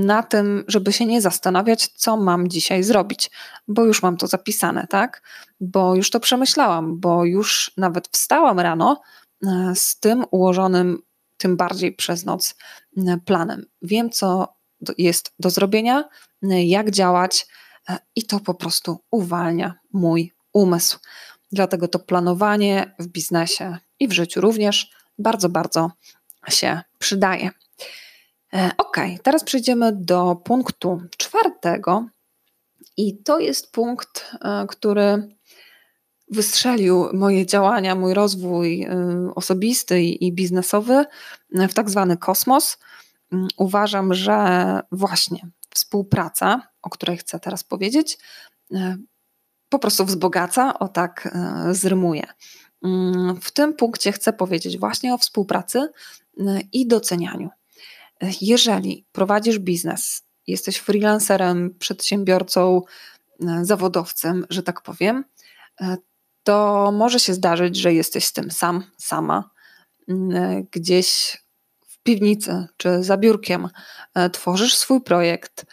na 0.05 0.23
tym, 0.23 0.65
żeby 0.69 0.93
się 0.93 1.07
nie 1.07 1.21
zastanawiać, 1.21 1.89
co 1.89 2.17
mam 2.17 2.49
dzisiaj 2.49 2.83
zrobić, 2.83 3.31
bo 3.69 3.85
już 3.85 4.03
mam 4.03 4.17
to 4.17 4.27
zapisane, 4.27 4.87
tak? 4.87 5.23
Bo 5.61 5.95
już 5.95 6.11
to 6.11 6.21
przemyślałam, 6.21 7.01
bo 7.01 7.25
już 7.25 7.73
nawet 7.77 8.09
wstałam 8.09 8.61
rano 8.61 9.01
e, 9.47 9.73
z 9.75 9.99
tym 10.01 10.25
ułożonym, 10.31 11.03
tym 11.37 11.57
bardziej 11.57 11.93
przez 11.93 12.25
noc 12.25 12.55
e, 12.97 13.19
planem. 13.25 13.67
Wiem, 13.83 14.11
co 14.11 14.55
jest 14.99 15.35
do 15.39 15.51
zrobienia, 15.51 16.05
jak 16.43 16.91
działać 16.91 17.47
i 18.17 18.23
to 18.23 18.41
po 18.41 18.55
prostu 18.55 19.01
uwalnia 19.11 19.75
mój 19.93 20.33
umysł. 20.53 20.99
Dlatego 21.53 21.89
to 21.89 21.99
planowanie 21.99 22.95
w 22.99 23.07
biznesie 23.07 23.79
i 24.01 24.09
w 24.09 24.13
życiu 24.13 24.41
również 24.41 24.91
bardzo, 25.19 25.49
bardzo 25.49 25.91
się 26.49 26.81
przydaje. 26.99 27.51
Ok, 28.79 28.97
teraz 29.23 29.45
przejdziemy 29.45 29.93
do 29.93 30.37
punktu 30.45 31.03
czwartego, 31.17 32.07
i 32.97 33.23
to 33.23 33.39
jest 33.39 33.73
punkt, 33.73 34.31
który 34.69 35.37
wystrzelił 36.31 37.09
moje 37.13 37.47
działania, 37.47 37.95
mój 37.95 38.15
rozwój 38.15 38.85
y, 38.85 39.35
osobisty 39.35 40.03
i 40.03 40.33
biznesowy 40.33 41.05
w 41.51 41.75
tak 41.75 41.91
zwany 41.91 42.17
kosmos. 42.17 42.79
Mm, 43.33 43.49
uważam, 43.57 44.15
że 44.15 44.81
właśnie 44.93 45.47
współpraca, 45.75 46.69
o 46.83 46.91
której 46.91 47.17
chcę 47.17 47.41
teraz 47.41 47.65
powiedzieć, 47.65 48.19
po 49.69 49.79
prostu 49.79 50.05
wzbogaca, 50.05 50.79
o 50.79 50.89
tak 50.89 51.39
zrymuję. 51.71 52.27
Mm, 52.85 53.41
w 53.41 53.51
tym 53.51 53.75
punkcie 53.75 54.13
chcę 54.13 54.33
powiedzieć 54.33 54.79
właśnie 54.79 55.15
o 55.15 55.19
współpracy 55.19 55.89
i 56.73 56.87
docenianiu. 56.87 57.51
Jeżeli 58.41 59.07
prowadzisz 59.13 59.59
biznes, 59.59 60.23
jesteś 60.47 60.77
freelancerem, 60.77 61.75
przedsiębiorcą, 61.79 62.83
zawodowcem, 63.63 64.47
że 64.51 64.63
tak 64.63 64.83
powiem, 64.83 65.25
to 66.43 66.91
może 66.93 67.21
się 67.21 67.35
zdarzyć, 67.35 67.77
że 67.77 67.95
jesteś 67.95 68.25
z 68.25 68.33
tym 68.33 68.51
sam, 68.51 68.85
sama, 68.99 69.51
mm, 70.09 70.67
gdzieś 70.71 71.39
w 71.87 71.99
piwnicy 71.99 72.67
czy 72.77 73.03
za 73.03 73.17
biurkiem 73.17 73.69
e, 74.15 74.31
tworzysz 74.31 74.77
swój 74.77 75.01
projekt, 75.01 75.67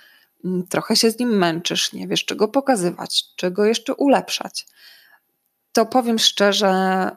trochę 0.69 0.95
się 0.95 1.11
z 1.11 1.19
nim 1.19 1.37
męczysz, 1.37 1.93
nie 1.93 2.07
wiesz 2.07 2.25
czego 2.25 2.47
pokazywać, 2.47 3.23
czego 3.35 3.65
jeszcze 3.65 3.95
ulepszać. 3.95 4.65
To 5.71 5.85
powiem 5.85 6.19
szczerze, 6.19 7.11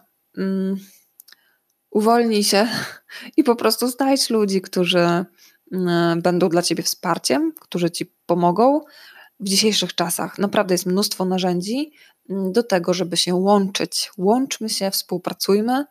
uwolnij 1.93 2.45
się 2.45 2.69
i 3.37 3.45
po 3.45 3.57
prostu 3.57 3.89
znajdź 3.89 4.31
ludzi, 4.31 4.61
którzy 4.61 5.25
um, 5.73 6.23
będą 6.23 6.49
dla 6.49 6.63
ciebie 6.63 6.83
wsparciem, 6.83 7.53
którzy 7.61 7.91
ci 7.91 8.15
pomogą. 8.27 8.81
W 9.41 9.49
dzisiejszych 9.49 9.95
czasach 9.95 10.39
naprawdę 10.39 10.75
jest 10.75 10.87
mnóstwo 10.87 11.25
narzędzi, 11.25 11.93
Mm, 12.31 12.53
do 12.53 12.63
tego, 12.63 12.95
żeby 12.95 13.17
się 13.17 13.35
łączyć. 13.35 14.11
Łączmy 14.19 14.69
się, 14.69 14.91
współpracujmy. 14.91 15.85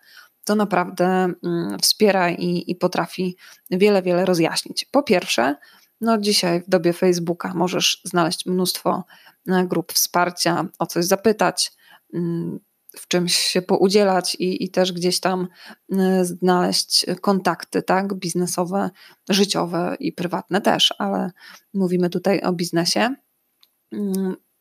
To 0.43 0.55
naprawdę 0.55 1.05
mm, 1.05 1.79
wspiera 1.81 2.29
i, 2.29 2.71
i 2.71 2.75
potrafi 2.75 3.37
wiele, 3.71 4.01
wiele 4.01 4.25
rozjaśnić. 4.25 4.85
Po 4.85 5.03
pierwsze, 5.03 5.55
no 6.01 6.17
dzisiaj 6.17 6.61
w 6.61 6.69
dobie 6.69 6.93
Facebooka 6.93 7.53
możesz 7.53 8.01
znaleźć 8.03 8.45
mnóstwo 8.45 9.03
e, 9.47 9.65
grup 9.67 9.93
wsparcia, 9.93 10.65
o 10.79 10.85
coś 10.85 11.05
zapytać, 11.05 11.71
mm, 12.13 12.59
w 12.95 13.07
czymś 13.07 13.35
się 13.35 13.61
poudzielać 13.61 14.35
i, 14.35 14.63
i 14.63 14.69
też 14.69 14.91
gdzieś 14.91 15.19
tam 15.19 15.47
e, 15.91 16.25
znaleźć 16.25 17.05
kontakty, 17.21 17.83
tak, 17.83 18.13
biznesowe, 18.13 18.89
życiowe 19.29 19.95
i 19.99 20.13
prywatne 20.13 20.61
też, 20.61 20.93
ale 20.97 21.31
mówimy 21.73 22.09
tutaj 22.09 22.41
o 22.41 22.53
biznesie. 22.53 23.15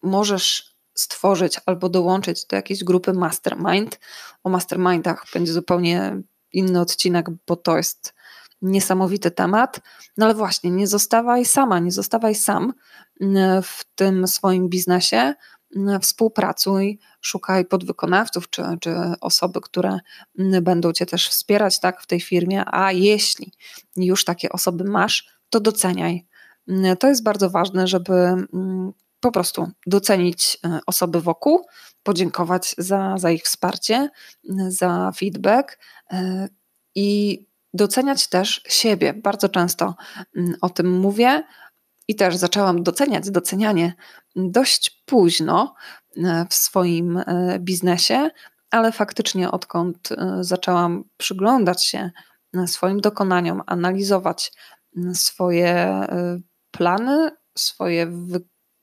Możesz 0.02 0.74
stworzyć 0.94 1.60
albo 1.66 1.88
dołączyć 1.88 2.46
do 2.46 2.56
jakiejś 2.56 2.84
grupy 2.84 3.12
mastermind. 3.12 4.00
O 4.44 4.50
mastermindach 4.50 5.26
będzie 5.34 5.52
zupełnie 5.52 6.22
inny 6.52 6.80
odcinek, 6.80 7.26
bo 7.46 7.56
to 7.56 7.76
jest 7.76 8.14
niesamowity 8.62 9.30
temat. 9.30 9.80
No 10.16 10.26
ale 10.26 10.34
właśnie, 10.34 10.70
nie 10.70 10.86
zostawaj 10.86 11.44
sama, 11.44 11.78
nie 11.78 11.92
zostawaj 11.92 12.34
sam 12.34 12.72
mm, 13.20 13.62
w 13.62 13.84
tym 13.94 14.28
swoim 14.28 14.68
biznesie. 14.68 15.34
Mm, 15.76 16.00
współpracuj, 16.00 16.98
szukaj 17.20 17.64
podwykonawców 17.64 18.50
czy, 18.50 18.62
czy 18.80 18.94
osoby, 19.20 19.60
które 19.60 19.98
mm, 20.38 20.64
będą 20.64 20.92
Cię 20.92 21.06
też 21.06 21.28
wspierać 21.28 21.80
tak, 21.80 22.02
w 22.02 22.06
tej 22.06 22.20
firmie. 22.20 22.64
A 22.66 22.92
jeśli 22.92 23.52
już 23.96 24.24
takie 24.24 24.48
osoby 24.48 24.84
masz, 24.84 25.28
to 25.50 25.60
doceniaj. 25.60 26.26
To 26.98 27.08
jest 27.08 27.22
bardzo 27.22 27.50
ważne, 27.50 27.86
żeby 27.86 28.14
po 29.20 29.32
prostu 29.32 29.68
docenić 29.86 30.58
e, 30.64 30.80
osoby 30.86 31.20
wokół, 31.20 31.66
podziękować 32.02 32.74
za, 32.78 33.14
za 33.18 33.30
ich 33.30 33.42
wsparcie, 33.42 34.08
za 34.68 35.12
feedback 35.16 35.78
e, 36.10 36.48
i 36.94 37.38
doceniać 37.74 38.28
też 38.28 38.62
siebie. 38.68 39.14
Bardzo 39.14 39.48
często 39.48 39.94
mm, 40.36 40.54
o 40.60 40.68
tym 40.68 40.98
mówię 40.98 41.42
i 42.08 42.14
też 42.14 42.36
zaczęłam 42.36 42.82
doceniać 42.82 43.30
docenianie 43.30 43.94
dość 44.36 45.02
późno 45.06 45.74
w 46.50 46.54
swoim 46.54 47.22
biznesie, 47.58 48.30
ale 48.70 48.92
faktycznie 48.92 49.50
odkąd 49.50 50.08
zaczęłam 50.40 51.04
przyglądać 51.16 51.84
się 51.84 52.10
swoim 52.66 53.00
dokonaniom, 53.00 53.62
analizować 53.66 54.52
swoje 55.12 56.06
plany, 56.70 57.30
swoje 57.56 58.06
wy 58.06 58.40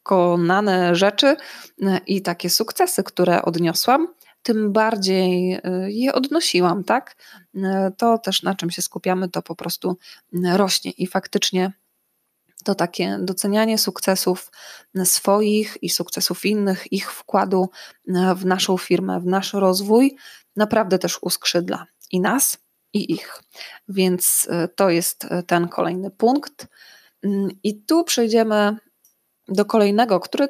wykonane 0.08 0.96
rzeczy 0.96 1.36
e, 1.82 1.98
i 2.08 2.22
takie 2.22 2.50
sukcesy, 2.50 3.04
które 3.04 3.42
odniosłam, 3.42 4.08
tym 4.44 4.74
bardziej 4.74 5.54
e, 5.54 5.62
je 5.88 6.14
odnosiłam, 6.14 6.84
tak? 6.84 7.16
E, 7.56 7.92
to 7.98 8.18
też 8.18 8.44
na 8.44 8.56
czym 8.56 8.72
się 8.72 8.82
skupiamy, 8.82 9.30
to 9.30 9.42
po 9.42 9.56
prostu 9.56 9.98
rośnie 10.54 10.92
i 10.92 11.08
faktycznie 11.08 11.72
to 12.64 12.76
takie 12.76 13.18
docenianie 13.22 13.78
sukcesów 13.78 14.52
swoich 15.04 15.78
i 15.82 15.90
sukcesów 15.90 16.46
innych, 16.46 16.94
ich 16.94 17.14
wkładu 17.14 17.70
w 18.36 18.46
naszą 18.46 18.78
firmę, 18.78 19.20
w 19.20 19.26
nasz 19.26 19.54
rozwój, 19.54 20.18
naprawdę 20.56 21.00
też 21.00 21.20
uskrzydla 21.22 21.86
i 22.12 22.20
nas, 22.20 22.58
i 22.94 23.12
ich. 23.12 23.44
Więc 23.88 24.48
to 24.76 24.90
jest 24.90 25.28
ten 25.48 25.68
kolejny 25.68 26.12
punkt. 26.12 26.68
Mm, 27.24 27.50
I 27.64 27.82
tu 27.82 28.04
przejdziemy 28.04 28.78
do 29.48 29.66
kolejnego, 29.66 30.20
który 30.20 30.48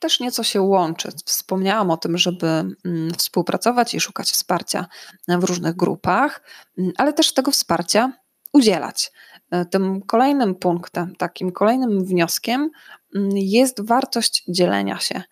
też 0.00 0.20
nieco 0.20 0.42
się 0.42 0.60
łączy. 0.60 1.08
Wspomniałam 1.24 1.90
o 1.90 1.96
tym, 1.96 2.18
żeby 2.18 2.46
mm, 2.46 3.14
współpracować 3.18 3.94
i 3.94 4.00
szukać 4.00 4.30
wsparcia 4.30 4.86
w 5.28 5.44
różnych 5.44 5.76
grupach, 5.76 6.42
mm, 6.78 6.92
ale 6.96 7.12
też 7.12 7.34
tego 7.34 7.50
wsparcia 7.50 8.12
udzielać. 8.52 9.12
E, 9.50 9.64
tym 9.64 10.02
kolejnym 10.02 10.54
punktem, 10.54 11.16
takim 11.16 11.52
kolejnym 11.52 12.04
wnioskiem 12.04 12.70
mm, 13.14 13.30
jest 13.34 13.86
wartość 13.86 14.44
dzielenia 14.48 14.98
się. 14.98 15.22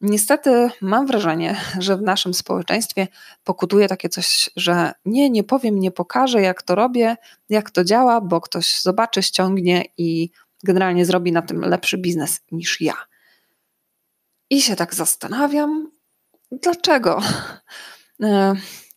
Niestety 0.00 0.70
mam 0.80 1.06
wrażenie, 1.06 1.56
że 1.78 1.96
w 1.96 2.02
naszym 2.02 2.34
społeczeństwie 2.34 3.08
pokutuje 3.44 3.88
takie 3.88 4.08
coś, 4.08 4.50
że 4.56 4.92
nie, 5.04 5.30
nie 5.30 5.44
powiem, 5.44 5.78
nie 5.78 5.90
pokażę, 5.90 6.42
jak 6.42 6.62
to 6.62 6.74
robię, 6.74 7.16
jak 7.48 7.70
to 7.70 7.84
działa, 7.84 8.20
bo 8.20 8.40
ktoś 8.40 8.80
zobaczy, 8.80 9.22
ściągnie 9.22 9.84
i 9.98 10.30
generalnie 10.64 11.06
zrobi 11.06 11.32
na 11.32 11.42
tym 11.42 11.60
lepszy 11.60 11.98
biznes 11.98 12.40
niż 12.52 12.80
ja. 12.80 12.94
I 14.50 14.62
się 14.62 14.76
tak 14.76 14.94
zastanawiam, 14.94 15.90
dlaczego? 16.52 17.20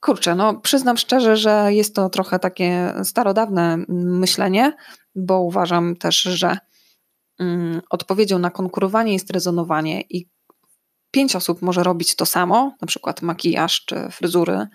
Kurczę, 0.00 0.34
no 0.34 0.54
przyznam 0.60 0.96
szczerze, 0.96 1.36
że 1.36 1.74
jest 1.74 1.94
to 1.94 2.10
trochę 2.10 2.38
takie 2.38 2.94
starodawne 3.04 3.76
myślenie, 3.88 4.76
bo 5.14 5.40
uważam 5.40 5.96
też, 5.96 6.22
że 6.22 6.58
mm, 7.38 7.80
odpowiedzią 7.90 8.38
na 8.38 8.50
konkurowanie 8.50 9.12
jest 9.12 9.30
rezonowanie 9.30 10.00
i 10.00 10.28
pięć 11.10 11.36
osób 11.36 11.62
może 11.62 11.82
robić 11.82 12.16
to 12.16 12.26
samo, 12.26 12.74
na 12.80 12.86
przykład 12.86 13.22
makijaż, 13.22 13.84
czy 13.84 14.08
fryzury, 14.10 14.66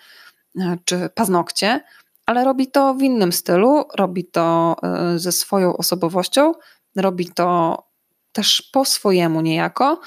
e, 0.60 0.77
czy 0.86 1.10
paznokcie, 1.15 1.84
ale 2.25 2.44
robi 2.44 2.72
to 2.72 2.94
w 2.94 3.01
innym 3.01 3.32
stylu, 3.32 3.86
robi 3.96 4.25
to 4.25 4.75
e, 4.84 5.20
ze 5.20 5.32
swoją 5.32 5.77
osobowością, 5.77 6.53
robi 6.96 7.30
to 7.30 7.77
też 8.32 8.70
po 8.74 8.86
swojemu 8.86 9.42
niejako 9.42 10.00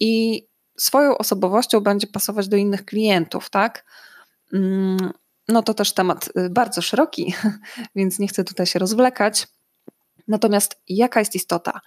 i 0.00 0.42
swoją 0.78 1.18
osobowością 1.18 1.80
będzie 1.80 2.06
pasować 2.06 2.48
do 2.48 2.56
innych 2.56 2.84
klientów, 2.84 3.50
tak? 3.50 3.84
Mm, 4.54 5.12
no 5.48 5.62
to 5.62 5.74
też 5.74 5.92
temat 5.92 6.28
y, 6.38 6.50
bardzo 6.50 6.82
szeroki, 6.82 7.34
więc 7.96 8.18
nie 8.18 8.28
chcę 8.28 8.44
tutaj 8.44 8.66
się 8.66 8.78
rozwlekać. 8.78 9.46
Natomiast 10.28 10.82
jaka 10.88 11.20
jest 11.20 11.34
istota? 11.34 11.80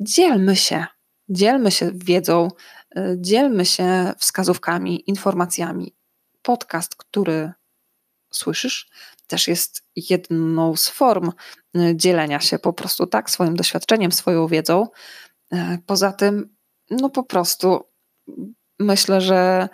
Dzielmy 0.00 0.56
się, 0.56 0.86
dzielmy 1.28 1.70
się 1.70 1.90
wiedzą, 1.94 2.48
y, 2.96 3.16
dzielmy 3.20 3.66
się 3.66 4.12
wskazówkami, 4.18 5.10
informacjami. 5.10 5.94
Podcast, 6.42 6.96
który 6.96 7.52
słyszysz, 8.32 8.90
też 9.26 9.48
jest 9.48 9.84
jedną 9.96 10.76
z 10.76 10.88
form 10.88 11.32
y, 11.76 11.96
dzielenia 11.96 12.40
się 12.40 12.58
po 12.58 12.72
prostu 12.72 13.06
tak 13.06 13.30
swoim 13.30 13.56
doświadczeniem, 13.56 14.12
swoją 14.12 14.46
wiedzą. 14.46 14.86
Poza 15.86 16.12
tym, 16.12 16.56
no 16.90 17.10
po 17.10 17.22
prostu 17.22 17.84
myślę, 18.78 19.20
że 19.20 19.68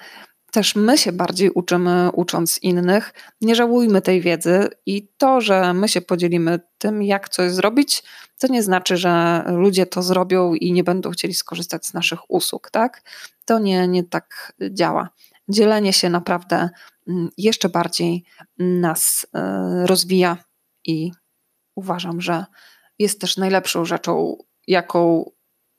też 0.50 0.76
my 0.76 0.99
się 0.99 1.12
bardziej 1.12 1.50
uczymy, 1.50 2.11
ucząc 2.12 2.59
innych. 2.62 3.14
Nie 3.40 3.55
żałujmy 3.55 4.02
tej 4.02 4.21
wiedzy 4.21 4.69
i 4.87 5.09
to, 5.19 5.40
że 5.40 5.75
my 5.75 5.88
się 5.88 6.00
podzielimy 6.00 6.61
tym, 6.78 7.02
jak 7.02 7.28
coś 7.28 7.52
zrobić, 7.52 8.02
to 8.38 8.47
nie 8.47 8.62
znaczy, 8.62 8.97
że 8.97 9.45
ludzie 9.47 9.87
to 9.87 10.02
zrobią 10.02 10.55
i 10.55 10.73
nie 10.73 10.85
będą 10.85 11.11
chcieli 11.11 11.35
skorzystać 11.35 11.87
z 11.87 11.95
naszych 11.95 12.31
usług, 12.31 12.71
tak? 12.71 13.02
To 13.45 13.59
nie, 13.59 13.88
nie 13.88 14.05
tak 14.05 14.52
działa. 14.71 15.09
Dzielenie 15.49 15.93
się 15.93 16.11
naprawdę 16.11 16.69
mm, 17.09 17.28
jeszcze 17.38 17.69
bardziej 17.69 18.25
nas 18.59 19.26
e, 19.35 19.87
rozwija 19.87 20.37
i 20.85 21.12
uważam, 21.75 22.21
że 22.21 22.45
jest 22.99 23.21
też 23.21 23.37
najlepszą 23.37 23.85
rzeczą, 23.85 24.37
jaką 24.67 25.31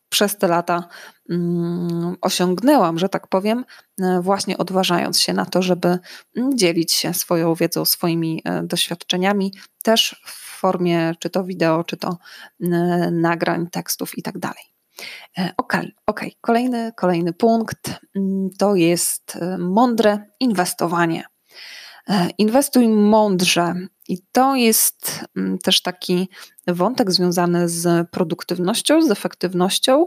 przez 0.09 0.37
te 0.37 0.47
lata 0.47 0.87
mm, 1.29 2.15
osiągnęłam, 2.21 2.99
że 2.99 3.09
tak 3.09 3.27
powiem, 3.27 3.65
e, 4.01 4.21
właśnie 4.21 4.57
odważając 4.57 5.19
się 5.19 5.33
na 5.33 5.45
to, 5.45 5.61
żeby 5.61 5.99
mm, 6.35 6.57
dzielić 6.57 6.93
się 6.93 7.13
swoją 7.13 7.55
wiedzą, 7.55 7.85
swoimi 7.85 8.41
e, 8.45 8.63
doświadczeniami, 8.63 9.53
też 9.83 10.21
w 10.25 10.59
formie 10.59 11.13
czy 11.19 11.29
to 11.29 11.43
wideo, 11.43 11.83
czy 11.83 11.97
to 11.97 12.17
nagrań, 13.11 13.67
tekstów 13.67 14.17
i 14.17 14.21
dalej. 14.35 14.63
Ok, 15.57 15.73
ok. 16.05 16.21
Kolejny, 16.41 16.91
kolejny 16.95 17.33
punkt 17.33 17.99
mm, 18.15 18.49
to 18.57 18.75
jest 18.75 19.35
e, 19.35 19.57
mądre 19.57 20.25
inwestowanie. 20.39 21.23
Inwestuj 22.37 22.87
mądrze. 22.87 23.73
I 24.09 24.17
to 24.31 24.55
jest 24.55 25.25
też 25.63 25.81
taki 25.81 26.29
wątek 26.67 27.11
związany 27.11 27.69
z 27.69 28.09
produktywnością, 28.09 29.01
z 29.01 29.11
efektywnością, 29.11 30.05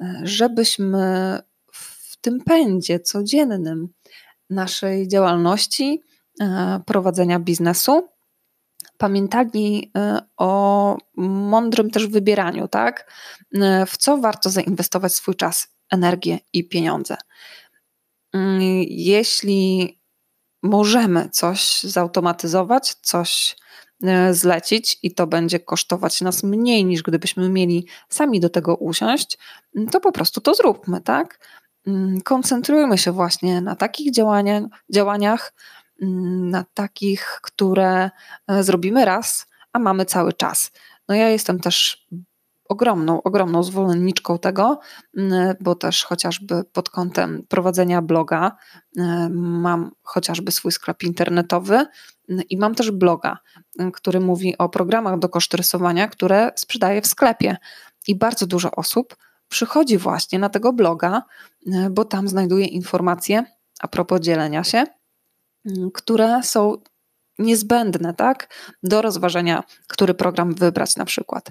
e, 0.00 0.20
żebyśmy 0.22 1.38
w 1.72 2.16
tym 2.16 2.40
pędzie 2.40 3.00
codziennym 3.00 3.88
naszej 4.50 5.08
działalności, 5.08 6.02
e, 6.40 6.80
prowadzenia 6.86 7.40
biznesu, 7.40 8.08
pamiętali 8.98 9.90
e, 9.96 10.20
o 10.36 10.96
mądrym 11.16 11.90
też 11.90 12.06
wybieraniu, 12.06 12.68
tak? 12.68 13.12
W 13.86 13.96
co 13.96 14.18
warto 14.18 14.50
zainwestować 14.50 15.14
swój 15.14 15.34
czas, 15.34 15.68
energię 15.90 16.38
i 16.52 16.68
pieniądze. 16.68 17.16
Mm, 18.32 18.60
jeśli 18.88 19.98
możemy 20.64 21.28
coś 21.30 21.82
zautomatyzować, 21.82 22.94
coś 23.02 23.56
E, 24.02 24.34
zlecić 24.34 24.98
i 25.02 25.14
to 25.14 25.26
będzie 25.26 25.60
kosztować 25.60 26.20
nas 26.20 26.42
mniej 26.42 26.84
niż 26.84 27.02
gdybyśmy 27.02 27.48
mieli 27.48 27.88
sami 28.08 28.40
do 28.40 28.50
tego 28.50 28.76
usiąść, 28.76 29.38
mm, 29.76 29.88
to 29.88 30.00
po 30.00 30.12
prostu 30.12 30.40
to 30.40 30.54
zróbmy, 30.54 31.00
tak? 31.00 31.48
Mm, 31.86 32.20
koncentrujmy 32.22 32.98
się 32.98 33.12
właśnie 33.12 33.60
na 33.60 33.76
takich 33.76 34.12
działania, 34.12 34.68
działaniach, 34.90 35.54
mm, 36.02 36.50
na 36.50 36.64
takich, 36.74 37.38
które 37.42 38.10
e, 38.48 38.62
zrobimy 38.62 39.04
raz, 39.04 39.46
a 39.72 39.78
mamy 39.78 40.04
cały 40.04 40.32
czas. 40.32 40.70
No 41.08 41.14
ja 41.14 41.28
jestem 41.28 41.60
też 41.60 42.06
ogromną, 42.68 43.22
ogromną 43.22 43.62
zwolenniczką 43.62 44.38
tego, 44.38 44.80
bo 45.60 45.74
też 45.74 46.04
chociażby 46.04 46.64
pod 46.72 46.90
kątem 46.90 47.46
prowadzenia 47.48 48.02
bloga 48.02 48.56
e, 48.98 49.28
mam 49.32 49.90
chociażby 50.02 50.52
swój 50.52 50.72
sklep 50.72 51.02
internetowy 51.02 51.86
i 52.50 52.58
mam 52.58 52.74
też 52.74 52.90
bloga, 52.90 53.38
który 53.92 54.20
mówi 54.20 54.58
o 54.58 54.68
programach 54.68 55.18
do 55.18 55.28
kosztorysowania, 55.28 56.08
które 56.08 56.50
sprzedaję 56.56 57.02
w 57.02 57.06
sklepie. 57.06 57.56
I 58.08 58.18
bardzo 58.18 58.46
dużo 58.46 58.70
osób 58.70 59.16
przychodzi 59.48 59.98
właśnie 59.98 60.38
na 60.38 60.48
tego 60.48 60.72
bloga, 60.72 61.22
bo 61.90 62.04
tam 62.04 62.28
znajduje 62.28 62.66
informacje 62.66 63.44
a 63.80 63.88
propos 63.88 64.20
dzielenia 64.20 64.64
się, 64.64 64.84
które 65.94 66.42
są 66.42 66.76
niezbędne, 67.38 68.14
tak, 68.14 68.54
do 68.82 69.02
rozważenia, 69.02 69.62
który 69.86 70.14
program 70.14 70.54
wybrać 70.54 70.96
na 70.96 71.04
przykład 71.04 71.50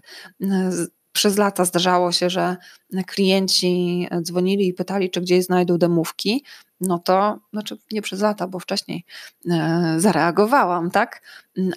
przez 1.13 1.37
lata 1.37 1.65
zdarzało 1.65 2.11
się, 2.11 2.29
że 2.29 2.57
klienci 3.07 4.07
dzwonili 4.21 4.67
i 4.67 4.73
pytali, 4.73 5.09
czy 5.09 5.21
gdzieś 5.21 5.45
znajdą 5.45 5.77
demówki, 5.77 6.43
no 6.81 6.99
to, 6.99 7.39
znaczy 7.53 7.77
nie 7.91 8.01
przez 8.01 8.21
lata, 8.21 8.47
bo 8.47 8.59
wcześniej 8.59 9.05
e, 9.51 9.95
zareagowałam, 9.97 10.91
tak? 10.91 11.21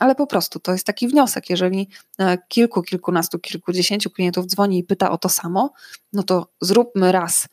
Ale 0.01 0.15
po 0.15 0.27
prostu 0.27 0.61
to 0.61 0.73
jest 0.73 0.87
taki 0.87 1.09
wniosek. 1.09 1.51
Jeżeli 1.51 1.89
e, 2.19 2.39
kilku, 2.49 2.83
kilkunastu, 2.83 3.39
kilkudziesięciu 3.39 4.11
klientów 4.11 4.47
dzwoni 4.47 4.79
i 4.79 4.85
pyta 4.85 5.11
o 5.11 5.19
to 5.19 5.29
samo, 5.29 5.73
no 6.13 6.23
to 6.23 6.53
zróbmy 6.61 7.13
raz 7.13 7.49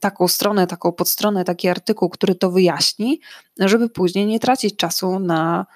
taką 0.00 0.28
stronę, 0.28 0.66
taką 0.66 0.92
podstronę, 0.92 1.44
taki 1.44 1.68
artykuł, 1.68 2.08
który 2.08 2.34
to 2.34 2.50
wyjaśni, 2.50 3.20
żeby 3.58 3.88
później 3.88 4.26
nie 4.26 4.40
tracić 4.40 4.76
czasu 4.76 5.18
na 5.18 5.66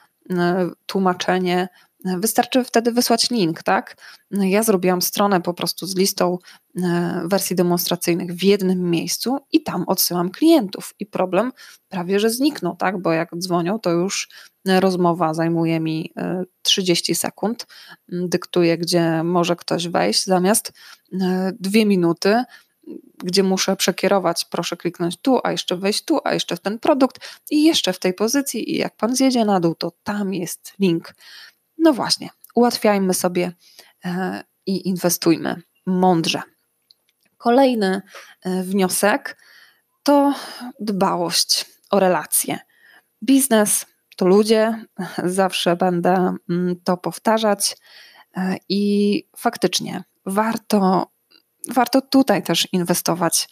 tłumaczenie 0.86 1.68
Wystarczy 2.04 2.64
wtedy 2.64 2.92
wysłać 2.92 3.30
link, 3.30 3.62
tak? 3.62 3.96
Ja 4.30 4.62
zrobiłam 4.62 5.02
stronę 5.02 5.40
po 5.40 5.54
prostu 5.54 5.86
z 5.86 5.96
listą 5.96 6.38
e, 6.82 7.22
wersji 7.24 7.56
demonstracyjnych 7.56 8.34
w 8.34 8.42
jednym 8.42 8.90
miejscu 8.90 9.38
i 9.52 9.62
tam 9.62 9.84
odsyłam 9.86 10.30
klientów. 10.30 10.94
I 10.98 11.06
problem 11.06 11.52
prawie 11.88 12.20
że 12.20 12.30
zniknął, 12.30 12.76
tak? 12.76 13.02
Bo 13.02 13.12
jak 13.12 13.36
dzwonią, 13.38 13.78
to 13.78 13.90
już 13.90 14.28
rozmowa 14.64 15.34
zajmuje 15.34 15.80
mi 15.80 16.12
30 16.62 17.12
e, 17.12 17.14
sekund, 17.14 17.66
dyktuje, 18.08 18.78
gdzie 18.78 19.22
może 19.24 19.56
ktoś 19.56 19.88
wejść, 19.88 20.24
zamiast 20.24 20.72
e, 21.12 21.52
dwie 21.60 21.86
minuty 21.86 22.44
gdzie 23.24 23.42
muszę 23.42 23.76
przekierować, 23.76 24.44
proszę 24.44 24.76
kliknąć 24.76 25.16
tu, 25.16 25.38
a 25.44 25.52
jeszcze 25.52 25.76
wejść 25.76 26.04
tu, 26.04 26.18
a 26.24 26.34
jeszcze 26.34 26.56
w 26.56 26.60
ten 26.60 26.78
produkt 26.78 27.40
i 27.50 27.64
jeszcze 27.64 27.92
w 27.92 27.98
tej 27.98 28.14
pozycji 28.14 28.74
i 28.74 28.78
jak 28.78 28.96
pan 28.96 29.16
zjedzie 29.16 29.44
na 29.44 29.60
dół, 29.60 29.74
to 29.74 29.92
tam 30.02 30.34
jest 30.34 30.72
link. 30.78 31.14
No 31.80 31.92
właśnie, 31.92 32.28
ułatwiajmy 32.54 33.14
sobie 33.14 33.52
e, 34.04 34.42
i 34.66 34.88
inwestujmy 34.88 35.62
mądrze. 35.86 36.42
Kolejny 37.36 38.02
e, 38.42 38.62
wniosek 38.62 39.38
to 40.02 40.34
dbałość 40.80 41.66
o 41.90 42.00
relacje. 42.00 42.58
Biznes 43.24 43.86
to 44.16 44.26
ludzie, 44.26 44.84
zawsze 45.24 45.76
będę 45.76 46.34
mm, 46.50 46.80
to 46.84 46.96
powtarzać 46.96 47.76
e, 48.36 48.56
i 48.68 49.24
faktycznie 49.36 50.04
warto, 50.26 51.10
warto 51.72 52.00
tutaj 52.00 52.42
też 52.42 52.68
inwestować 52.72 53.48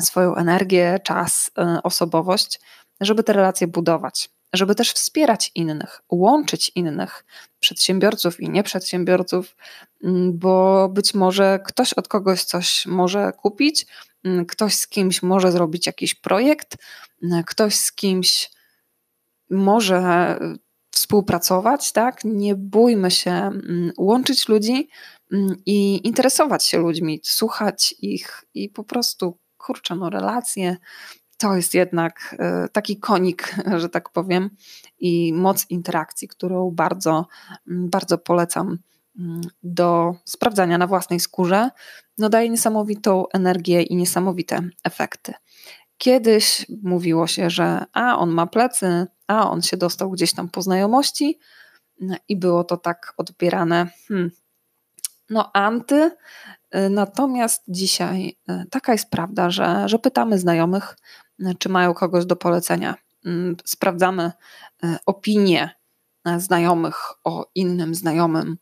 swoją 0.00 0.34
energię, 0.34 0.98
czas, 1.04 1.50
osobowość, 1.82 2.60
żeby 3.00 3.22
te 3.22 3.32
relacje 3.32 3.66
budować 3.66 4.35
żeby 4.56 4.74
też 4.74 4.92
wspierać 4.92 5.50
innych, 5.54 6.02
łączyć 6.10 6.72
innych, 6.74 7.24
przedsiębiorców 7.60 8.40
i 8.40 8.50
nieprzedsiębiorców, 8.50 9.56
mm, 10.02 10.38
bo 10.38 10.88
być 10.88 11.14
może 11.14 11.60
ktoś 11.64 11.92
od 11.92 12.08
kogoś 12.08 12.44
coś 12.44 12.86
może 12.86 13.32
kupić, 13.32 13.86
mm, 14.24 14.46
ktoś 14.46 14.74
z 14.74 14.88
kimś 14.88 15.22
może 15.22 15.52
zrobić 15.52 15.86
jakiś 15.86 16.14
projekt, 16.14 16.76
mm, 17.22 17.44
ktoś 17.44 17.74
z 17.74 17.92
kimś 17.92 18.50
może 19.50 20.38
współpracować, 20.90 21.92
tak? 21.92 22.24
Nie 22.24 22.54
bójmy 22.54 23.10
się 23.10 23.50
łączyć 23.98 24.48
ludzi 24.48 24.88
i 25.66 26.06
interesować 26.06 26.64
się 26.64 26.78
ludźmi, 26.78 27.20
słuchać 27.22 27.94
ich 27.98 28.44
i 28.54 28.68
po 28.68 28.84
prostu 28.84 29.38
kurczę, 29.58 29.94
no 29.96 30.10
relacje, 30.10 30.76
to 31.38 31.56
jest 31.56 31.74
jednak 31.74 32.36
e, 32.38 32.68
taki 32.68 33.00
konik, 33.00 33.54
że 33.80 33.88
tak 33.88 34.10
powiem, 34.10 34.50
i 34.98 35.32
moc 35.32 35.70
interakcji, 35.70 36.28
którą 36.28 36.70
bardzo, 36.70 37.26
mm, 37.68 37.90
bardzo 37.90 38.18
polecam 38.18 38.78
mm, 39.18 39.40
do 39.62 40.14
sprawdzania 40.24 40.78
na 40.78 40.86
własnej 40.86 41.20
skórze. 41.20 41.70
No 42.18 42.28
daje 42.28 42.50
niesamowitą 42.50 43.24
energię 43.32 43.82
i 43.82 43.96
niesamowite 43.96 44.60
efekty. 44.84 45.32
Kiedyś 45.98 46.66
mówiło 46.82 47.26
się, 47.26 47.50
że 47.50 47.84
a 47.92 48.18
on 48.18 48.30
ma 48.30 48.46
plecy, 48.46 49.06
a 49.26 49.50
on 49.50 49.62
się 49.62 49.76
dostał 49.76 50.10
gdzieś 50.10 50.34
tam 50.34 50.48
po 50.48 50.62
znajomości 50.62 51.38
no 52.00 52.16
i 52.28 52.36
było 52.36 52.64
to 52.64 52.76
tak 52.76 53.14
odbierane, 53.16 53.86
hmm, 54.08 54.30
no 55.30 55.50
anty. 55.52 56.10
E, 56.70 56.88
natomiast 56.88 57.62
dzisiaj 57.68 58.36
e, 58.48 58.64
taka 58.70 58.92
jest 58.92 59.10
prawda, 59.10 59.50
że, 59.50 59.88
że 59.88 59.98
pytamy 59.98 60.38
znajomych, 60.38 60.96
czy 61.58 61.68
mają 61.68 61.94
kogoś 61.94 62.26
do 62.26 62.36
polecenia. 62.36 62.94
Mm, 63.26 63.56
sprawdzamy 63.64 64.32
e, 64.82 64.98
opinie 65.06 65.70
e, 66.24 66.40
znajomych 66.40 66.96
o 67.24 67.50
innym 67.54 67.94
znajomym, 67.94 68.56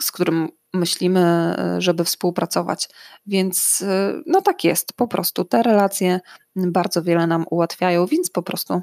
z 0.00 0.12
którym 0.12 0.48
myślimy, 0.74 1.54
żeby 1.78 2.04
współpracować. 2.04 2.88
Więc 3.26 3.84
no 4.26 4.42
tak 4.42 4.64
jest, 4.64 4.92
po 4.92 5.08
prostu 5.08 5.44
te 5.44 5.62
relacje 5.62 6.20
bardzo 6.56 7.02
wiele 7.02 7.26
nam 7.26 7.44
ułatwiają, 7.50 8.06
więc 8.06 8.30
po 8.30 8.42
prostu 8.42 8.82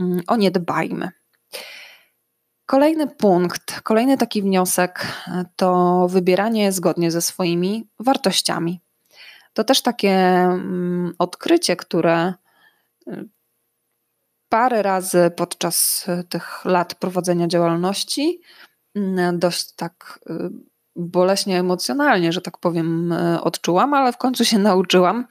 mm, 0.00 0.20
o 0.26 0.36
nie 0.36 0.50
dbajmy. 0.50 1.10
Kolejny 2.66 3.06
punkt, 3.06 3.80
kolejny 3.80 4.16
taki 4.16 4.42
wniosek 4.42 5.06
to 5.56 6.06
wybieranie 6.08 6.72
zgodnie 6.72 7.10
ze 7.10 7.22
swoimi 7.22 7.88
wartościami. 8.00 8.80
To 9.58 9.64
też 9.64 9.82
takie 9.82 10.10
mm, 10.10 11.14
odkrycie, 11.18 11.76
które 11.76 12.34
y, 13.08 13.28
parę 14.48 14.82
razy 14.82 15.30
podczas 15.36 16.06
tych 16.28 16.64
lat 16.64 16.94
prowadzenia 16.94 17.46
działalności 17.46 18.40
mm, 18.94 19.38
dość 19.38 19.72
tak 19.74 20.20
y, 20.30 20.50
boleśnie 20.96 21.58
emocjonalnie, 21.58 22.32
że 22.32 22.40
tak 22.40 22.58
powiem, 22.58 23.12
y, 23.12 23.40
odczułam, 23.40 23.94
ale 23.94 24.12
w 24.12 24.16
końcu 24.16 24.44
się 24.44 24.58
nauczyłam 24.58 25.26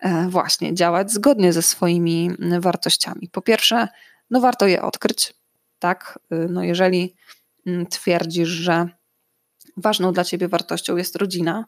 e, 0.00 0.28
właśnie 0.28 0.74
działać 0.74 1.12
zgodnie 1.12 1.52
ze 1.52 1.62
swoimi 1.62 2.30
wartościami. 2.58 3.28
Po 3.32 3.42
pierwsze, 3.42 3.88
no 4.30 4.40
warto 4.40 4.66
je 4.66 4.82
odkryć, 4.82 5.34
tak? 5.78 6.18
Y, 6.32 6.48
no 6.50 6.62
jeżeli 6.62 7.14
mm, 7.66 7.86
twierdzisz, 7.86 8.48
że 8.48 8.88
ważną 9.76 10.12
dla 10.12 10.24
ciebie 10.24 10.48
wartością 10.48 10.96
jest 10.96 11.16
rodzina, 11.16 11.64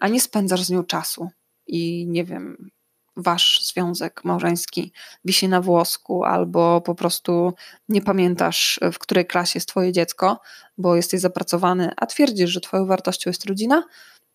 a 0.00 0.08
nie 0.08 0.20
spędzasz 0.20 0.62
z 0.62 0.70
nią 0.70 0.84
czasu 0.84 1.28
i 1.66 2.06
nie 2.08 2.24
wiem, 2.24 2.70
wasz 3.16 3.60
związek 3.62 4.24
małżeński 4.24 4.92
wisi 5.24 5.48
na 5.48 5.60
włosku, 5.60 6.24
albo 6.24 6.80
po 6.80 6.94
prostu 6.94 7.52
nie 7.88 8.02
pamiętasz, 8.02 8.80
w 8.92 8.98
której 8.98 9.26
klasie 9.26 9.56
jest 9.56 9.68
twoje 9.68 9.92
dziecko, 9.92 10.40
bo 10.78 10.96
jesteś 10.96 11.20
zapracowany, 11.20 11.90
a 11.96 12.06
twierdzisz, 12.06 12.50
że 12.50 12.60
twoją 12.60 12.86
wartością 12.86 13.30
jest 13.30 13.44
rodzina, 13.44 13.84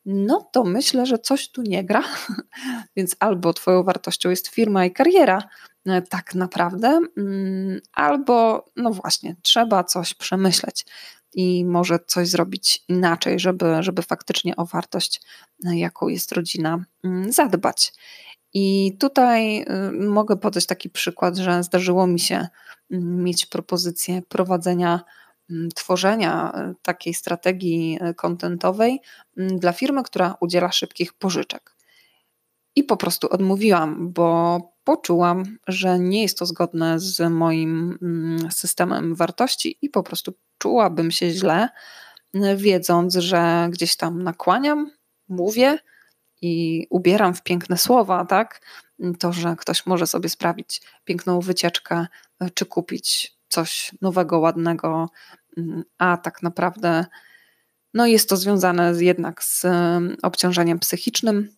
no 0.05 0.49
to 0.51 0.63
myślę, 0.63 1.05
że 1.05 1.19
coś 1.19 1.51
tu 1.51 1.61
nie 1.61 1.83
gra. 1.83 2.03
Więc 2.95 3.15
albo 3.19 3.53
twoją 3.53 3.83
wartością 3.83 4.29
jest 4.29 4.47
firma 4.47 4.85
i 4.85 4.91
kariera, 4.91 5.43
e, 5.85 6.01
tak 6.01 6.35
naprawdę, 6.35 6.99
mm, 7.17 7.79
albo 7.93 8.65
no 8.75 8.91
właśnie, 8.91 9.35
trzeba 9.41 9.83
coś 9.83 10.13
przemyśleć 10.13 10.85
i 11.35 11.65
może 11.65 11.99
coś 12.07 12.27
zrobić 12.27 12.83
inaczej, 12.87 13.39
żeby, 13.39 13.75
żeby 13.79 14.01
faktycznie 14.01 14.55
o 14.55 14.65
wartość, 14.65 15.21
e, 15.65 15.77
jaką 15.77 16.07
jest 16.07 16.31
rodzina, 16.31 16.85
mm, 17.03 17.31
zadbać. 17.31 17.93
I 18.53 18.97
tutaj 18.99 19.61
y, 19.61 19.91
mogę 19.91 20.37
podać 20.37 20.65
taki 20.65 20.89
przykład, 20.89 21.37
że 21.37 21.63
zdarzyło 21.63 22.07
mi 22.07 22.19
się 22.19 22.47
mm, 22.91 23.23
mieć 23.23 23.45
propozycję 23.45 24.21
prowadzenia, 24.21 25.01
mm, 25.49 25.69
tworzenia 25.75 26.51
y, 26.71 26.75
takiej 26.81 27.13
strategii 27.13 27.99
kontentowej 28.15 29.01
mm, 29.37 29.59
dla 29.59 29.73
firmy, 29.73 30.03
która 30.03 30.35
udziela 30.41 30.71
szybkich 30.71 31.13
pożyczek. 31.13 31.75
I 32.75 32.83
po 32.83 32.97
prostu 32.97 33.27
odmówiłam, 33.31 34.13
bo 34.13 34.59
poczułam, 34.85 35.57
że 35.67 35.99
nie 35.99 36.21
jest 36.21 36.39
to 36.39 36.45
zgodne 36.45 36.99
z 36.99 37.31
moim 37.31 37.99
systemem 38.51 39.15
wartości 39.15 39.77
i 39.81 39.89
po 39.89 40.03
prostu 40.03 40.33
czułabym 40.57 41.11
się 41.11 41.29
źle, 41.29 41.69
wiedząc, 42.55 43.13
że 43.13 43.67
gdzieś 43.71 43.95
tam 43.95 44.23
nakłaniam, 44.23 44.91
mówię, 45.27 45.79
i 46.41 46.87
ubieram 46.89 47.33
w 47.33 47.43
piękne 47.43 47.77
słowa, 47.77 48.25
tak? 48.25 48.61
To, 49.19 49.33
że 49.33 49.55
ktoś 49.59 49.85
może 49.85 50.07
sobie 50.07 50.29
sprawić 50.29 50.81
piękną 51.05 51.39
wycieczkę, 51.39 52.07
e, 52.39 52.49
czy 52.49 52.65
kupić 52.65 53.37
coś 53.47 53.91
nowego, 54.01 54.39
ładnego, 54.39 55.09
mm, 55.57 55.83
a 55.97 56.17
tak 56.17 56.43
naprawdę 56.43 57.05
no 57.93 58.07
jest 58.07 58.29
to 58.29 58.37
związane 58.37 58.93
jednak 58.99 59.43
z 59.43 59.65
obciążeniem 60.23 60.79
psychicznym, 60.79 61.55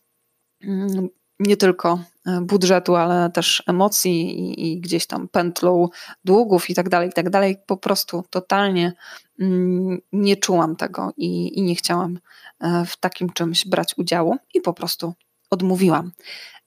mm, 0.61 1.09
nie 1.39 1.57
tylko 1.57 1.99
e, 2.25 2.41
budżetu, 2.41 2.95
ale 2.95 3.29
też 3.29 3.63
emocji 3.67 4.39
i, 4.39 4.71
i 4.71 4.81
gdzieś 4.81 5.07
tam 5.07 5.27
pętlą 5.27 5.89
długów 6.25 6.69
i 6.69 6.75
tak 6.75 6.89
dalej, 6.89 7.09
i 7.09 7.13
tak 7.13 7.29
dalej. 7.29 7.57
Po 7.65 7.77
prostu 7.77 8.23
totalnie 8.29 8.93
mm, 9.39 10.01
nie 10.11 10.37
czułam 10.37 10.75
tego 10.75 11.13
i, 11.17 11.59
i 11.59 11.61
nie 11.61 11.75
chciałam 11.75 12.19
e, 12.59 12.85
w 12.85 12.97
takim 12.97 13.29
czymś 13.29 13.67
brać 13.67 13.97
udziału 13.97 14.37
i 14.53 14.61
po 14.61 14.73
prostu 14.73 15.13
odmówiłam. 15.49 16.11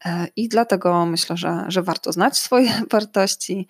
E, 0.05 0.27
I 0.37 0.49
dlatego 0.49 1.07
myślę, 1.07 1.37
że, 1.37 1.65
że 1.69 1.83
warto 1.83 2.13
znać 2.13 2.39
swoje 2.39 2.83
wartości, 2.93 3.69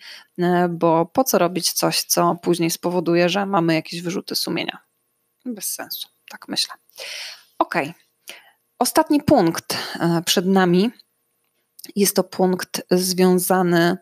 bo 0.71 1.07
po 1.07 1.25
co 1.25 1.39
robić 1.39 1.73
coś, 1.73 2.03
co 2.03 2.37
później 2.43 2.71
spowoduje, 2.71 3.29
że 3.29 3.47
mamy 3.47 3.75
jakieś 3.75 4.03
wyrzuty 4.03 4.35
sumienia? 4.35 4.79
Bez 5.45 5.75
sensu, 5.75 6.09
tak 6.31 6.49
myślę. 6.49 6.75
Okej. 7.59 7.89
Okay. 7.89 8.10
Ostatni 8.81 9.23
punkt 9.23 9.79
e, 10.01 10.23
przed 10.27 10.47
nami 10.47 10.91
jest 11.97 12.17
to 12.17 12.25
punkt 12.25 12.83
związany 12.91 13.97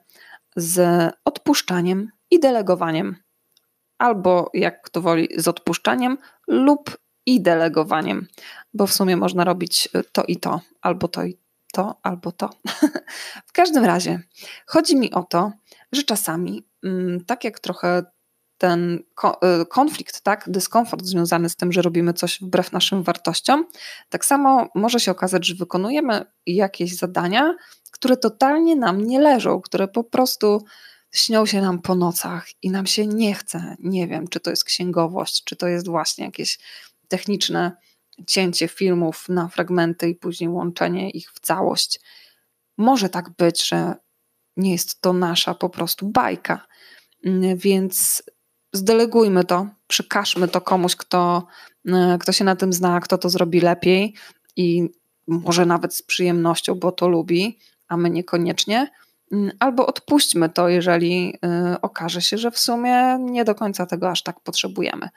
z 0.57 0.81
odpuszczaniem 1.25 2.11
i 2.31 2.41
delegowaniem. 2.41 3.17
Albo 3.99 4.51
jak 4.55 4.83
kto 4.83 5.01
woli, 5.01 5.29
z 5.37 5.49
odpuszczaniem 5.49 6.19
lub 6.49 6.99
i 7.27 7.43
delegowaniem, 7.43 8.27
bo 8.75 8.87
w 8.87 8.93
sumie 8.93 9.17
można 9.17 9.45
robić 9.45 9.89
to 10.13 10.25
i 10.25 10.37
to, 10.37 10.61
albo 10.81 11.09
to 11.09 11.25
i 11.25 11.39
to, 11.73 11.99
albo 12.03 12.33
to. 12.33 12.51
w 13.49 13.53
każdym 13.53 13.85
razie 13.85 14.21
chodzi 14.67 14.97
mi 14.97 15.13
o 15.13 15.23
to, 15.23 15.53
że 15.93 16.03
czasami, 16.03 16.67
mm, 16.85 17.25
tak 17.25 17.45
jak 17.45 17.61
trochę 17.61 18.03
ten 18.59 19.03
y, 19.63 19.67
konflikt, 19.67 20.21
tak, 20.21 20.45
dyskomfort 20.47 21.05
związany 21.05 21.49
z 21.49 21.57
tym, 21.57 21.73
że 21.73 21.83
robimy 21.83 22.13
coś 22.13 22.41
wbrew 22.41 22.73
naszym 22.73 23.03
wartościom, 23.03 23.65
tak 24.09 24.25
samo 24.25 24.69
może 24.75 25.01
się 25.01 25.11
okazać, 25.11 25.47
że 25.47 25.55
wykonujemy 25.55 26.25
jakieś 26.47 26.97
zadania, 26.97 27.55
które 27.93 28.17
totalnie 28.17 28.77
nam 28.77 29.07
nie 29.07 29.21
leżą, 29.21 29.61
które 29.61 29.89
po 29.89 30.05
prostu 30.05 30.65
śnią 31.13 31.47
się 31.47 31.61
nam 31.61 31.83
po 31.83 31.95
nocach 31.95 32.47
i 32.63 32.71
nam 32.71 32.87
się 32.87 33.07
nie 33.07 33.35
chce. 33.35 33.77
Nie 33.79 34.09
wiem, 34.09 34.29
czy 34.29 34.41
to 34.41 34.51
jest 34.51 34.65
księgowość, 34.65 35.45
czy 35.45 35.57
to 35.57 35.69
jest 35.69 35.89
właśnie 35.89 36.25
jakieś 36.25 36.59
techniczne 37.09 37.73
cięcie 38.27 38.69
filmów 38.69 39.29
na 39.29 39.49
fragmenty 39.49 40.09
i 40.09 40.15
później 40.15 40.51
łączenie 40.51 41.11
ich 41.11 41.33
w 41.33 41.41
całość. 41.41 42.01
Może 42.79 43.09
tak 43.09 43.31
być, 43.31 43.69
że 43.69 43.95
nie 44.57 44.73
jest 44.73 45.01
to 45.01 45.13
nasza 45.13 45.55
po 45.55 45.71
prostu 45.71 46.09
bajka. 46.09 46.67
Więc 47.57 48.23
zdelegujmy 48.73 49.45
to, 49.45 49.67
przekażmy 49.87 50.49
to 50.49 50.61
komuś, 50.61 50.97
kto, 50.97 51.47
e, 51.89 52.19
kto 52.21 52.33
się 52.33 52.45
na 52.45 52.57
tym 52.57 52.73
zna, 52.73 53.01
kto 53.01 53.19
to 53.19 53.31
zrobi 53.31 53.61
lepiej 53.61 54.15
i 54.57 54.89
może 55.29 55.67
nawet 55.67 55.95
z 55.95 56.03
przyjemnością, 56.03 56.75
bo 56.75 56.93
to 56.93 57.09
lubi, 57.09 57.59
a 57.89 57.97
my 57.97 58.11
niekoniecznie. 58.11 58.91
Mm, 59.33 59.51
albo 59.59 59.87
odpuśćmy 59.87 60.49
to, 60.49 60.69
jeżeli 60.69 61.35
y, 61.75 61.81
okaże 61.81 62.23
się, 62.23 62.39
że 62.39 62.51
w 62.51 62.59
sumie 62.59 63.19
nie 63.21 63.45
do 63.45 63.55
końca 63.55 63.87
tego 63.87 64.11
aż 64.11 64.23
tak 64.23 64.41
potrzebujemy. 64.41 65.09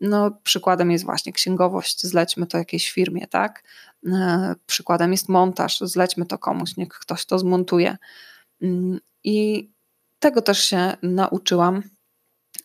No, 0.00 0.30
przykładem 0.42 0.90
jest 0.90 1.04
właśnie 1.04 1.32
księgowość, 1.32 2.06
zlećmy 2.06 2.46
to 2.46 2.58
jakiejś 2.58 2.90
firmie, 2.90 3.26
tak? 3.26 3.62
Y, 4.06 4.10
przykładem 4.66 5.12
jest 5.12 5.28
montaż, 5.28 5.78
zlećmy 5.80 6.26
to 6.26 6.38
komuś, 6.38 6.76
niech 6.76 6.88
ktoś 6.88 7.26
to 7.26 7.38
zmontuje. 7.38 7.96
Y, 8.62 8.68
I 9.24 9.70
tego 10.18 10.42
też 10.42 10.64
się 10.64 10.96
nauczyłam 11.02 11.82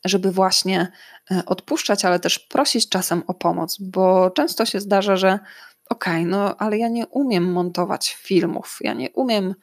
żeby 0.05 0.31
właśnie 0.31 0.91
e, 1.31 1.43
odpuszczać, 1.45 2.05
ale 2.05 2.19
też 2.19 2.39
prosić 2.39 2.89
czasem 2.89 3.23
o 3.27 3.33
pomoc, 3.33 3.77
bo 3.79 4.29
często 4.29 4.65
się 4.65 4.79
zdarza, 4.79 5.15
że 5.15 5.39
okej, 5.89 6.21
okay, 6.21 6.25
no 6.25 6.55
ale 6.57 6.77
ja 6.77 6.87
nie 6.87 7.07
umiem 7.07 7.51
montować 7.51 8.15
filmów, 8.15 8.77
ja 8.81 8.93
nie 8.93 9.09
umiem 9.09 9.55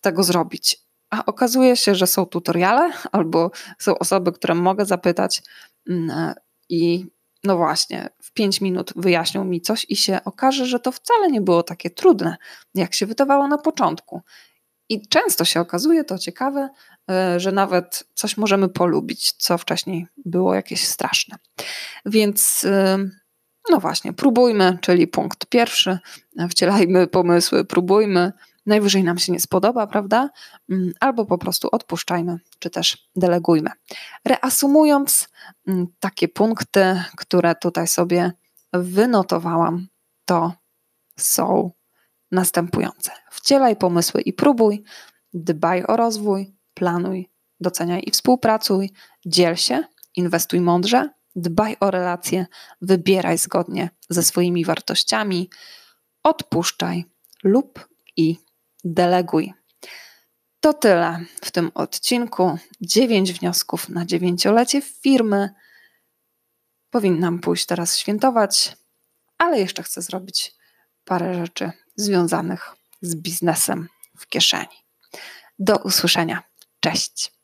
tego 0.00 0.22
zrobić. 0.22 0.88
A 1.10 1.26
okazuje 1.26 1.76
się, 1.76 1.94
że 1.94 2.06
są 2.06 2.26
tutoriale 2.26 2.92
albo 3.12 3.50
są 3.78 3.98
osoby, 3.98 4.32
które 4.32 4.54
mogę 4.54 4.84
zapytać 4.84 5.42
mm, 5.88 6.10
e, 6.10 6.34
i 6.68 7.06
no 7.44 7.56
właśnie, 7.56 8.08
w 8.22 8.32
5 8.32 8.60
minut 8.60 8.92
wyjaśnią 8.96 9.44
mi 9.44 9.60
coś 9.60 9.86
i 9.88 9.96
się 9.96 10.20
okaże, 10.24 10.66
że 10.66 10.80
to 10.80 10.92
wcale 10.92 11.30
nie 11.30 11.40
było 11.40 11.62
takie 11.62 11.90
trudne, 11.90 12.36
jak 12.74 12.94
się 12.94 13.06
wydawało 13.06 13.48
na 13.48 13.58
początku. 13.58 14.22
I 14.88 15.08
często 15.08 15.44
się 15.44 15.60
okazuje, 15.60 16.04
to 16.04 16.18
ciekawe, 16.18 16.68
że 17.36 17.52
nawet 17.52 18.04
coś 18.14 18.36
możemy 18.36 18.68
polubić, 18.68 19.32
co 19.32 19.58
wcześniej 19.58 20.06
było 20.16 20.54
jakieś 20.54 20.86
straszne. 20.86 21.36
Więc 22.06 22.64
e, 22.64 22.98
no 23.70 23.80
właśnie, 23.80 24.12
próbujmy, 24.12 24.78
czyli 24.80 25.06
punkt 25.06 25.46
pierwszy, 25.46 25.98
wcielajmy 26.50 27.06
pomysły, 27.06 27.64
próbujmy. 27.64 28.32
Najwyżej 28.66 29.04
nam 29.04 29.18
się 29.18 29.32
nie 29.32 29.40
spodoba, 29.40 29.86
prawda? 29.86 30.30
Mm, 30.70 30.92
albo 31.00 31.26
po 31.26 31.38
prostu 31.38 31.68
odpuszczajmy, 31.72 32.38
czy 32.58 32.70
też 32.70 33.08
delegujmy. 33.16 33.70
Reasumując, 34.24 35.28
mm, 35.66 35.86
takie 36.00 36.28
punkty, 36.28 37.02
które 37.16 37.54
tutaj 37.54 37.86
sobie 37.88 38.32
wynotowałam, 38.72 39.86
to 40.24 40.52
są 41.18 41.70
następujące. 42.30 43.10
Wcielaj 43.30 43.76
pomysły 43.76 44.20
i 44.20 44.32
próbuj, 44.32 44.84
dbaj 45.34 45.84
o 45.88 45.96
rozwój, 45.96 46.57
planuj, 46.78 47.30
doceniaj 47.60 48.02
i 48.06 48.10
współpracuj, 48.10 48.90
dziel 49.26 49.56
się, 49.56 49.84
inwestuj 50.16 50.60
mądrze, 50.60 51.10
dbaj 51.36 51.76
o 51.80 51.90
relacje, 51.90 52.46
wybieraj 52.82 53.38
zgodnie 53.38 53.90
ze 54.10 54.22
swoimi 54.22 54.64
wartościami, 54.64 55.50
odpuszczaj 56.22 57.04
lub 57.44 57.88
i 58.16 58.36
deleguj. 58.84 59.52
To 60.60 60.72
tyle 60.72 61.24
w 61.44 61.50
tym 61.50 61.70
odcinku. 61.74 62.58
Dziewięć 62.80 63.32
wniosków 63.32 63.88
na 63.88 64.04
dziewięciolecie 64.04 64.82
firmy. 64.82 65.50
Powinnam 66.90 67.38
pójść 67.38 67.66
teraz 67.66 67.96
świętować, 67.96 68.76
ale 69.38 69.58
jeszcze 69.58 69.82
chcę 69.82 70.02
zrobić 70.02 70.54
parę 71.04 71.34
rzeczy 71.34 71.70
związanych 71.96 72.70
z 73.02 73.14
biznesem 73.14 73.88
w 74.18 74.26
kieszeni. 74.26 74.76
Do 75.58 75.76
usłyszenia. 75.76 76.47
Cześć. 76.90 77.37